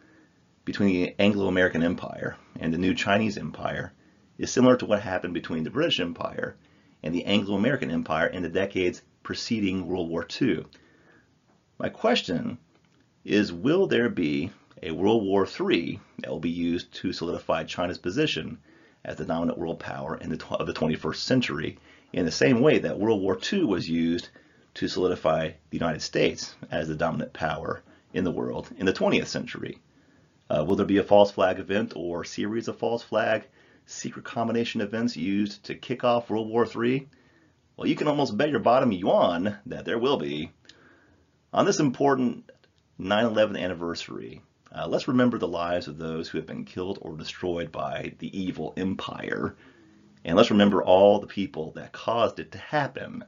between 0.65 0.89
the 0.89 1.15
Anglo-American 1.17 1.83
Empire 1.83 2.35
and 2.59 2.73
the 2.73 2.77
new 2.77 2.93
Chinese 2.93 3.37
Empire 3.37 3.93
is 4.37 4.51
similar 4.51 4.75
to 4.77 4.85
what 4.85 5.01
happened 5.01 5.33
between 5.33 5.63
the 5.63 5.69
British 5.69 5.99
Empire 5.99 6.55
and 7.01 7.15
the 7.15 7.25
Anglo-American 7.25 7.89
Empire 7.89 8.27
in 8.27 8.43
the 8.43 8.49
decades 8.49 9.01
preceding 9.23 9.87
World 9.87 10.09
War 10.09 10.27
II. 10.41 10.65
My 11.79 11.89
question 11.89 12.59
is, 13.23 13.53
will 13.53 13.87
there 13.87 14.09
be 14.09 14.51
a 14.81 14.91
World 14.91 15.23
War 15.23 15.47
III 15.47 15.99
that 16.19 16.29
will 16.29 16.39
be 16.39 16.49
used 16.49 16.91
to 16.95 17.13
solidify 17.13 17.63
China's 17.63 17.97
position 17.97 18.57
as 19.05 19.17
the 19.17 19.25
dominant 19.25 19.57
world 19.57 19.79
power 19.79 20.17
in 20.17 20.29
the 20.29 20.45
of 20.47 20.67
the 20.67 20.73
21st 20.73 21.15
century 21.15 21.77
in 22.13 22.25
the 22.25 22.31
same 22.31 22.61
way 22.61 22.79
that 22.79 22.99
World 22.99 23.21
War 23.21 23.37
II 23.51 23.65
was 23.65 23.89
used 23.89 24.29
to 24.75 24.87
solidify 24.87 25.51
the 25.69 25.77
United 25.77 26.01
States 26.01 26.55
as 26.69 26.87
the 26.87 26.95
dominant 26.95 27.33
power 27.33 27.81
in 28.13 28.23
the 28.23 28.31
world 28.31 28.69
in 28.77 28.85
the 28.85 28.93
20th 28.93 29.27
century? 29.27 29.77
Uh, 30.49 30.65
will 30.67 30.75
there 30.75 30.85
be 30.85 30.97
a 30.97 31.03
false 31.03 31.31
flag 31.31 31.59
event 31.59 31.93
or 31.95 32.23
series 32.23 32.67
of 32.67 32.77
false 32.77 33.03
flag 33.03 33.43
secret 33.85 34.25
combination 34.25 34.81
events 34.81 35.15
used 35.15 35.63
to 35.63 35.75
kick 35.75 36.03
off 36.03 36.29
World 36.29 36.49
War 36.49 36.65
III? 36.65 37.07
Well, 37.77 37.87
you 37.87 37.95
can 37.95 38.07
almost 38.07 38.37
bet 38.37 38.49
your 38.49 38.59
bottom 38.59 38.91
yuan 38.91 39.57
that 39.65 39.85
there 39.85 39.99
will 39.99 40.17
be. 40.17 40.51
On 41.53 41.65
this 41.65 41.79
important 41.79 42.49
9 43.03 43.25
11 43.25 43.57
anniversary, 43.57 44.43
uh, 44.71 44.87
let's 44.87 45.07
remember 45.07 45.39
the 45.39 45.47
lives 45.47 45.87
of 45.87 45.97
those 45.97 46.29
who 46.29 46.37
have 46.37 46.45
been 46.45 46.63
killed 46.63 46.99
or 47.01 47.17
destroyed 47.17 47.71
by 47.71 48.13
the 48.19 48.39
evil 48.39 48.75
empire. 48.77 49.55
And 50.23 50.37
let's 50.37 50.51
remember 50.51 50.83
all 50.83 51.17
the 51.17 51.25
people 51.25 51.71
that 51.71 51.93
caused 51.93 52.37
it 52.37 52.51
to 52.51 52.59
happen. 52.59 53.25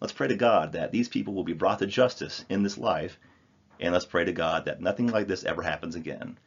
Let's 0.00 0.14
pray 0.14 0.28
to 0.28 0.36
God 0.36 0.72
that 0.72 0.90
these 0.90 1.10
people 1.10 1.34
will 1.34 1.44
be 1.44 1.52
brought 1.52 1.80
to 1.80 1.86
justice 1.86 2.46
in 2.48 2.62
this 2.62 2.78
life. 2.78 3.20
And 3.78 3.92
let's 3.92 4.06
pray 4.06 4.24
to 4.24 4.32
God 4.32 4.64
that 4.64 4.80
nothing 4.80 5.08
like 5.08 5.26
this 5.28 5.44
ever 5.44 5.60
happens 5.60 5.94
again. 5.94 6.38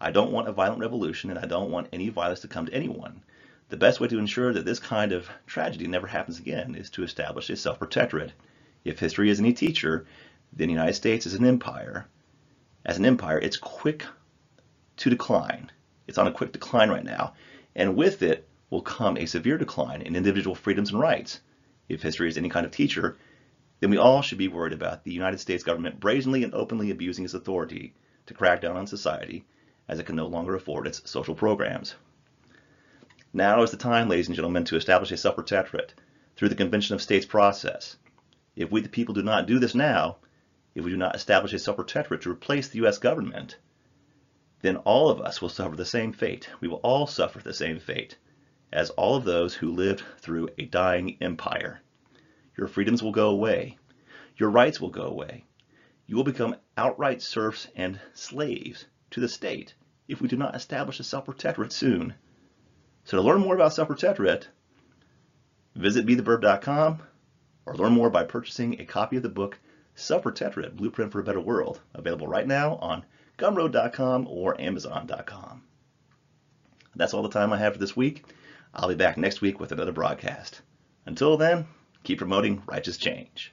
I 0.00 0.12
don't 0.12 0.30
want 0.30 0.46
a 0.46 0.52
violent 0.52 0.78
revolution 0.78 1.30
and 1.30 1.38
I 1.40 1.46
don't 1.46 1.72
want 1.72 1.88
any 1.92 2.10
violence 2.10 2.38
to 2.42 2.48
come 2.48 2.66
to 2.66 2.74
anyone. 2.74 3.24
The 3.70 3.76
best 3.76 3.98
way 3.98 4.06
to 4.06 4.20
ensure 4.20 4.52
that 4.52 4.64
this 4.64 4.78
kind 4.78 5.10
of 5.10 5.28
tragedy 5.48 5.88
never 5.88 6.06
happens 6.06 6.38
again 6.38 6.76
is 6.76 6.90
to 6.90 7.02
establish 7.02 7.50
a 7.50 7.56
self 7.56 7.80
protectorate. 7.80 8.34
If 8.84 9.00
history 9.00 9.30
is 9.30 9.40
any 9.40 9.52
teacher, 9.52 10.06
the 10.52 10.66
United 10.66 10.94
States 10.94 11.26
is 11.26 11.34
an 11.34 11.44
empire. 11.44 12.06
As 12.84 12.98
an 12.98 13.04
empire, 13.04 13.38
it's 13.38 13.56
quick 13.56 14.04
to 14.96 15.10
decline. 15.10 15.70
It's 16.06 16.18
on 16.18 16.26
a 16.26 16.32
quick 16.32 16.52
decline 16.52 16.90
right 16.90 17.04
now. 17.04 17.34
And 17.74 17.96
with 17.96 18.22
it 18.22 18.48
will 18.70 18.82
come 18.82 19.16
a 19.16 19.26
severe 19.26 19.58
decline 19.58 20.02
in 20.02 20.16
individual 20.16 20.54
freedoms 20.54 20.90
and 20.90 21.00
rights. 21.00 21.40
If 21.88 22.02
history 22.02 22.28
is 22.28 22.36
any 22.36 22.48
kind 22.48 22.66
of 22.66 22.72
teacher, 22.72 23.16
then 23.80 23.90
we 23.90 23.96
all 23.96 24.22
should 24.22 24.38
be 24.38 24.48
worried 24.48 24.72
about 24.72 25.04
the 25.04 25.12
United 25.12 25.38
States 25.38 25.62
government 25.62 26.00
brazenly 26.00 26.42
and 26.42 26.52
openly 26.54 26.90
abusing 26.90 27.24
its 27.24 27.34
authority 27.34 27.94
to 28.26 28.34
crack 28.34 28.60
down 28.60 28.76
on 28.76 28.86
society 28.86 29.44
as 29.88 29.98
it 29.98 30.06
can 30.06 30.16
no 30.16 30.26
longer 30.26 30.54
afford 30.54 30.86
its 30.86 31.08
social 31.08 31.34
programs. 31.34 31.94
Now 33.32 33.62
is 33.62 33.70
the 33.70 33.76
time, 33.76 34.08
ladies 34.08 34.26
and 34.26 34.34
gentlemen, 34.34 34.64
to 34.64 34.76
establish 34.76 35.12
a 35.12 35.16
self-protectorate 35.16 35.94
through 36.36 36.48
the 36.48 36.54
Convention 36.54 36.94
of 36.94 37.02
States 37.02 37.26
process. 37.26 37.96
If 38.56 38.70
we 38.70 38.80
the 38.80 38.88
people 38.88 39.14
do 39.14 39.22
not 39.22 39.46
do 39.46 39.58
this 39.58 39.74
now, 39.74 40.16
if 40.78 40.84
we 40.84 40.92
do 40.92 40.96
not 40.96 41.16
establish 41.16 41.52
a 41.52 41.58
self-protectorate 41.58 42.22
to 42.22 42.30
replace 42.30 42.68
the 42.68 42.78
U.S. 42.78 42.98
government, 42.98 43.56
then 44.62 44.76
all 44.76 45.10
of 45.10 45.20
us 45.20 45.42
will 45.42 45.48
suffer 45.48 45.74
the 45.74 45.84
same 45.84 46.12
fate. 46.12 46.48
We 46.60 46.68
will 46.68 46.78
all 46.84 47.08
suffer 47.08 47.40
the 47.40 47.52
same 47.52 47.80
fate 47.80 48.16
as 48.72 48.90
all 48.90 49.16
of 49.16 49.24
those 49.24 49.54
who 49.54 49.72
lived 49.72 50.04
through 50.18 50.50
a 50.56 50.66
dying 50.66 51.16
empire. 51.20 51.80
Your 52.56 52.68
freedoms 52.68 53.02
will 53.02 53.10
go 53.10 53.28
away. 53.28 53.76
Your 54.36 54.50
rights 54.50 54.80
will 54.80 54.90
go 54.90 55.02
away. 55.02 55.46
You 56.06 56.14
will 56.14 56.22
become 56.22 56.54
outright 56.76 57.22
serfs 57.22 57.66
and 57.74 57.98
slaves 58.14 58.86
to 59.10 59.20
the 59.20 59.28
state 59.28 59.74
if 60.06 60.20
we 60.20 60.28
do 60.28 60.36
not 60.36 60.54
establish 60.54 61.00
a 61.00 61.04
self-protectorate 61.04 61.72
soon. 61.72 62.14
So 63.02 63.16
to 63.16 63.22
learn 63.22 63.40
more 63.40 63.56
about 63.56 63.74
self-protectorate, 63.74 64.48
visit 65.74 66.06
BeTheBurb.com 66.06 67.02
or 67.66 67.74
learn 67.74 67.92
more 67.92 68.10
by 68.10 68.22
purchasing 68.22 68.80
a 68.80 68.84
copy 68.84 69.16
of 69.16 69.24
the 69.24 69.28
book 69.28 69.58
Self-Protectorate 69.98 70.76
Blueprint 70.76 71.10
for 71.10 71.18
a 71.18 71.24
Better 71.24 71.40
World, 71.40 71.80
available 71.92 72.28
right 72.28 72.46
now 72.46 72.76
on 72.76 73.04
Gumroad.com 73.36 74.28
or 74.28 74.60
Amazon.com. 74.60 75.64
That's 76.94 77.14
all 77.14 77.22
the 77.22 77.28
time 77.28 77.52
I 77.52 77.58
have 77.58 77.72
for 77.72 77.78
this 77.78 77.96
week. 77.96 78.24
I'll 78.72 78.88
be 78.88 78.94
back 78.94 79.16
next 79.16 79.40
week 79.40 79.58
with 79.58 79.72
another 79.72 79.92
broadcast. 79.92 80.62
Until 81.06 81.36
then, 81.36 81.66
keep 82.04 82.18
promoting 82.18 82.62
righteous 82.66 82.96
change. 82.96 83.52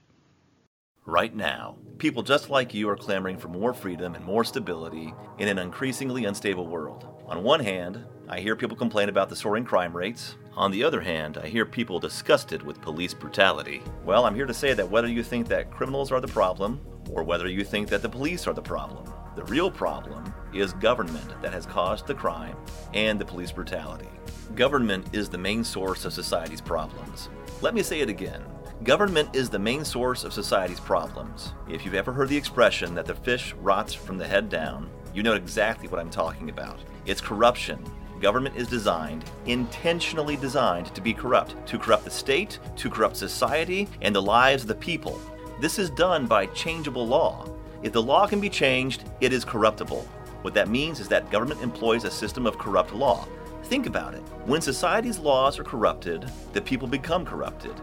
Right 1.06 1.36
now, 1.36 1.78
people 1.98 2.22
just 2.22 2.50
like 2.50 2.74
you 2.74 2.90
are 2.90 2.96
clamoring 2.96 3.38
for 3.38 3.48
more 3.48 3.74
freedom 3.74 4.14
and 4.14 4.24
more 4.24 4.44
stability 4.44 5.14
in 5.40 5.48
an 5.48 5.58
increasingly 5.58 6.26
unstable 6.26 6.68
world. 6.68 7.15
On 7.28 7.42
one 7.42 7.60
hand, 7.60 8.06
I 8.30 8.40
hear 8.40 8.56
people 8.56 8.78
complain 8.78 9.10
about 9.10 9.30
the 9.30 9.36
soaring 9.36 9.66
crime 9.66 9.98
rates. 9.98 10.36
On 10.56 10.70
the 10.70 10.84
other 10.84 11.02
hand, 11.02 11.40
I 11.40 11.48
hear 11.48 11.66
people 11.66 12.00
disgusted 12.00 12.62
with 12.62 12.82
police 12.82 13.16
brutality. 13.16 13.82
Well, 14.04 14.26
I'm 14.26 14.36
here 14.36 14.46
to 14.46 14.54
say 14.54 14.76
that 14.76 14.90
whether 14.90 15.08
you 15.08 15.24
think 15.24 15.48
that 15.48 15.72
criminals 15.72 16.12
are 16.12 16.22
the 16.22 16.28
problem, 16.28 16.80
or 17.10 17.24
whether 17.24 17.48
you 17.48 17.64
think 17.64 17.90
that 17.90 18.04
the 18.04 18.10
police 18.10 18.46
are 18.46 18.54
the 18.54 18.62
problem, 18.62 19.12
the 19.36 19.44
real 19.46 19.72
problem 19.72 20.32
is 20.54 20.74
government 20.74 21.42
that 21.42 21.52
has 21.52 21.66
caused 21.66 22.06
the 22.06 22.14
crime 22.14 22.56
and 22.94 23.20
the 23.20 23.26
police 23.26 23.52
brutality. 23.52 24.10
Government 24.54 25.08
is 25.12 25.28
the 25.28 25.38
main 25.38 25.64
source 25.64 26.06
of 26.06 26.14
society's 26.14 26.62
problems. 26.62 27.30
Let 27.62 27.74
me 27.74 27.82
say 27.82 28.02
it 28.02 28.10
again. 28.10 28.44
Government 28.84 29.36
is 29.36 29.50
the 29.50 29.58
main 29.58 29.84
source 29.84 30.24
of 30.24 30.34
society's 30.34 30.80
problems. 30.80 31.54
If 31.68 31.86
you've 31.86 31.96
ever 31.96 32.14
heard 32.14 32.30
the 32.30 32.38
expression 32.38 32.94
that 32.94 33.08
the 33.08 33.16
fish 33.16 33.54
rots 33.56 33.96
from 33.96 34.20
the 34.20 34.28
head 34.28 34.48
down, 34.48 34.92
you 35.16 35.24
know 35.24 35.34
exactly 35.34 35.88
what 35.88 36.02
I'm 36.02 36.10
talking 36.10 36.50
about. 36.50 36.78
It's 37.06 37.22
corruption. 37.22 37.82
Government 38.20 38.58
is 38.58 38.68
designed, 38.68 39.24
intentionally 39.46 40.36
designed 40.36 40.94
to 40.94 41.00
be 41.00 41.14
corrupt, 41.14 41.56
to 41.68 41.80
corrupt 41.80 42.04
the 42.04 42.12
state, 42.12 42.60
to 42.76 42.90
corrupt 42.90 43.16
society, 43.16 43.88
and 44.02 44.14
the 44.14 44.22
lives 44.22 44.64
of 44.64 44.68
the 44.68 44.76
people. 44.76 45.22
This 45.62 45.80
is 45.80 45.90
done 45.90 46.28
by 46.28 46.48
changeable 46.48 47.08
law. 47.08 47.50
If 47.82 47.94
the 47.94 48.04
law 48.04 48.28
can 48.28 48.42
be 48.42 48.50
changed, 48.50 49.06
it 49.22 49.32
is 49.32 49.46
corruptible. 49.46 50.02
What 50.42 50.54
that 50.56 50.68
means 50.68 51.00
is 51.00 51.08
that 51.08 51.32
government 51.32 51.62
employs 51.62 52.04
a 52.04 52.12
system 52.12 52.46
of 52.46 52.58
corrupt 52.58 52.94
law. 52.94 53.26
Think 53.64 53.86
about 53.86 54.16
it. 54.16 54.22
When 54.44 54.60
society's 54.60 55.18
laws 55.18 55.58
are 55.58 55.64
corrupted, 55.64 56.30
the 56.52 56.62
people 56.62 56.90
become 56.90 57.26
corrupted. 57.26 57.74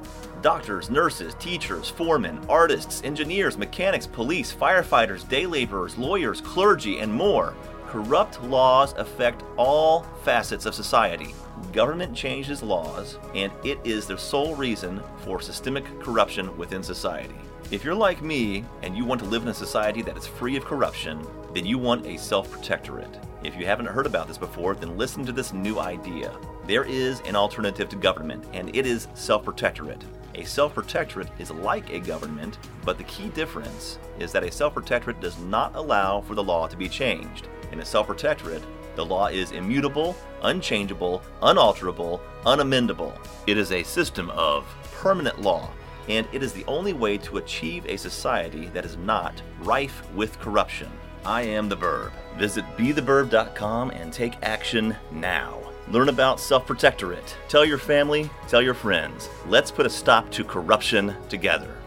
Doctors, 0.42 0.90
nurses, 0.90 1.35
teachers, 1.35 1.88
foremen, 1.88 2.44
artists, 2.48 3.00
engineers, 3.05 3.57
mechanics, 3.57 4.09
police, 4.09 4.52
firefighters, 4.52 5.28
day 5.28 5.46
laborers, 5.46 5.96
lawyers, 5.96 6.40
clergy, 6.40 6.98
and 6.98 7.14
more. 7.14 7.55
Corrupt 7.87 8.42
laws 8.42 8.92
affect 8.94 9.44
all 9.57 10.02
facets 10.24 10.66
of 10.66 10.74
society. 10.74 11.33
Government 11.72 12.12
changes 12.12 12.61
laws, 12.61 13.18
and 13.37 13.52
it 13.62 13.78
is 13.85 14.09
the 14.09 14.18
sole 14.18 14.57
reason 14.57 15.00
for 15.18 15.40
systemic 15.40 15.85
corruption 16.00 16.57
within 16.57 16.83
society. 16.83 17.37
If 17.70 17.85
you're 17.85 17.94
like 17.94 18.20
me 18.20 18.64
and 18.83 18.96
you 18.96 19.05
want 19.05 19.20
to 19.20 19.28
live 19.28 19.42
in 19.42 19.48
a 19.48 19.55
society 19.55 20.02
that 20.02 20.16
is 20.16 20.26
free 20.26 20.57
of 20.57 20.64
corruption, 20.64 21.24
then 21.55 21.66
you 21.66 21.78
want 21.78 22.05
a 22.05 22.18
self 22.18 22.50
protectorate. 22.50 23.16
If 23.44 23.57
you 23.57 23.64
haven't 23.64 23.87
heard 23.87 24.07
about 24.07 24.26
this 24.26 24.38
before, 24.38 24.74
then 24.74 24.98
listen 24.98 25.24
to 25.24 25.33
this 25.33 25.52
new 25.52 25.78
idea. 25.78 26.37
There 26.66 26.85
is 26.85 27.20
an 27.20 27.37
alternative 27.37 27.88
to 27.90 27.96
government, 27.96 28.44
and 28.52 28.74
it 28.74 28.87
is 28.87 29.07
self 29.14 29.44
protectorate. 29.44 30.02
A 30.35 30.45
self 30.45 30.75
protectorate 30.75 31.29
is 31.38 31.51
like 31.51 31.90
a 31.90 32.01
government, 32.01 32.59
but 32.85 32.97
the 32.97 33.05
key 33.05 33.29
difference 33.29 33.99
is 34.18 34.33
that 34.33 34.45
a 34.45 34.51
self 34.51 34.75
protectorate 34.75 35.21
does 35.21 35.38
not 35.38 35.75
allow 35.77 36.21
for 36.23 36.35
the 36.35 36.42
law 36.42 36.66
to 36.66 36.77
be 36.77 36.88
changed. 36.88 37.49
In 37.71 37.81
a 37.81 37.85
self 37.85 38.07
protectorate, 38.07 38.62
the 38.97 39.05
law 39.05 39.27
is 39.29 39.53
immutable, 39.53 40.16
unchangeable, 40.42 41.23
unalterable, 41.42 42.21
unamendable. 42.45 43.16
It 43.47 43.57
is 43.59 43.73
a 43.73 43.83
system 43.83 44.31
of 44.31 44.66
permanent 44.92 45.40
law, 45.40 45.71
and 46.09 46.27
it 46.33 46.42
is 46.42 46.53
the 46.53 46.64
only 46.66 46.92
way 46.92 47.18
to 47.18 47.38
achieve 47.38 47.87
a 47.87 47.97
society 47.97 48.66
that 48.68 48.85
is 48.85 48.97
not 48.97 49.40
rife 49.61 50.03
with 50.14 50.38
corruption. 50.40 50.90
I 51.25 51.42
am 51.42 51.68
the 51.68 51.77
Burb. 51.77 52.11
Visit 52.37 52.64
BeTheBurb.com 52.77 53.90
and 53.90 54.12
take 54.12 54.35
action 54.42 54.97
now. 55.12 55.62
Learn 55.88 56.09
about 56.09 56.40
self 56.40 56.66
protectorate. 56.66 57.37
Tell 57.49 57.64
your 57.64 57.79
family, 57.79 58.31
tell 58.49 58.62
your 58.62 58.75
friends. 58.75 59.29
Let's 59.47 59.71
put 59.71 59.87
a 59.87 59.90
stop 59.90 60.31
to 60.33 60.45
corruption 60.45 61.14
together. 61.29 61.82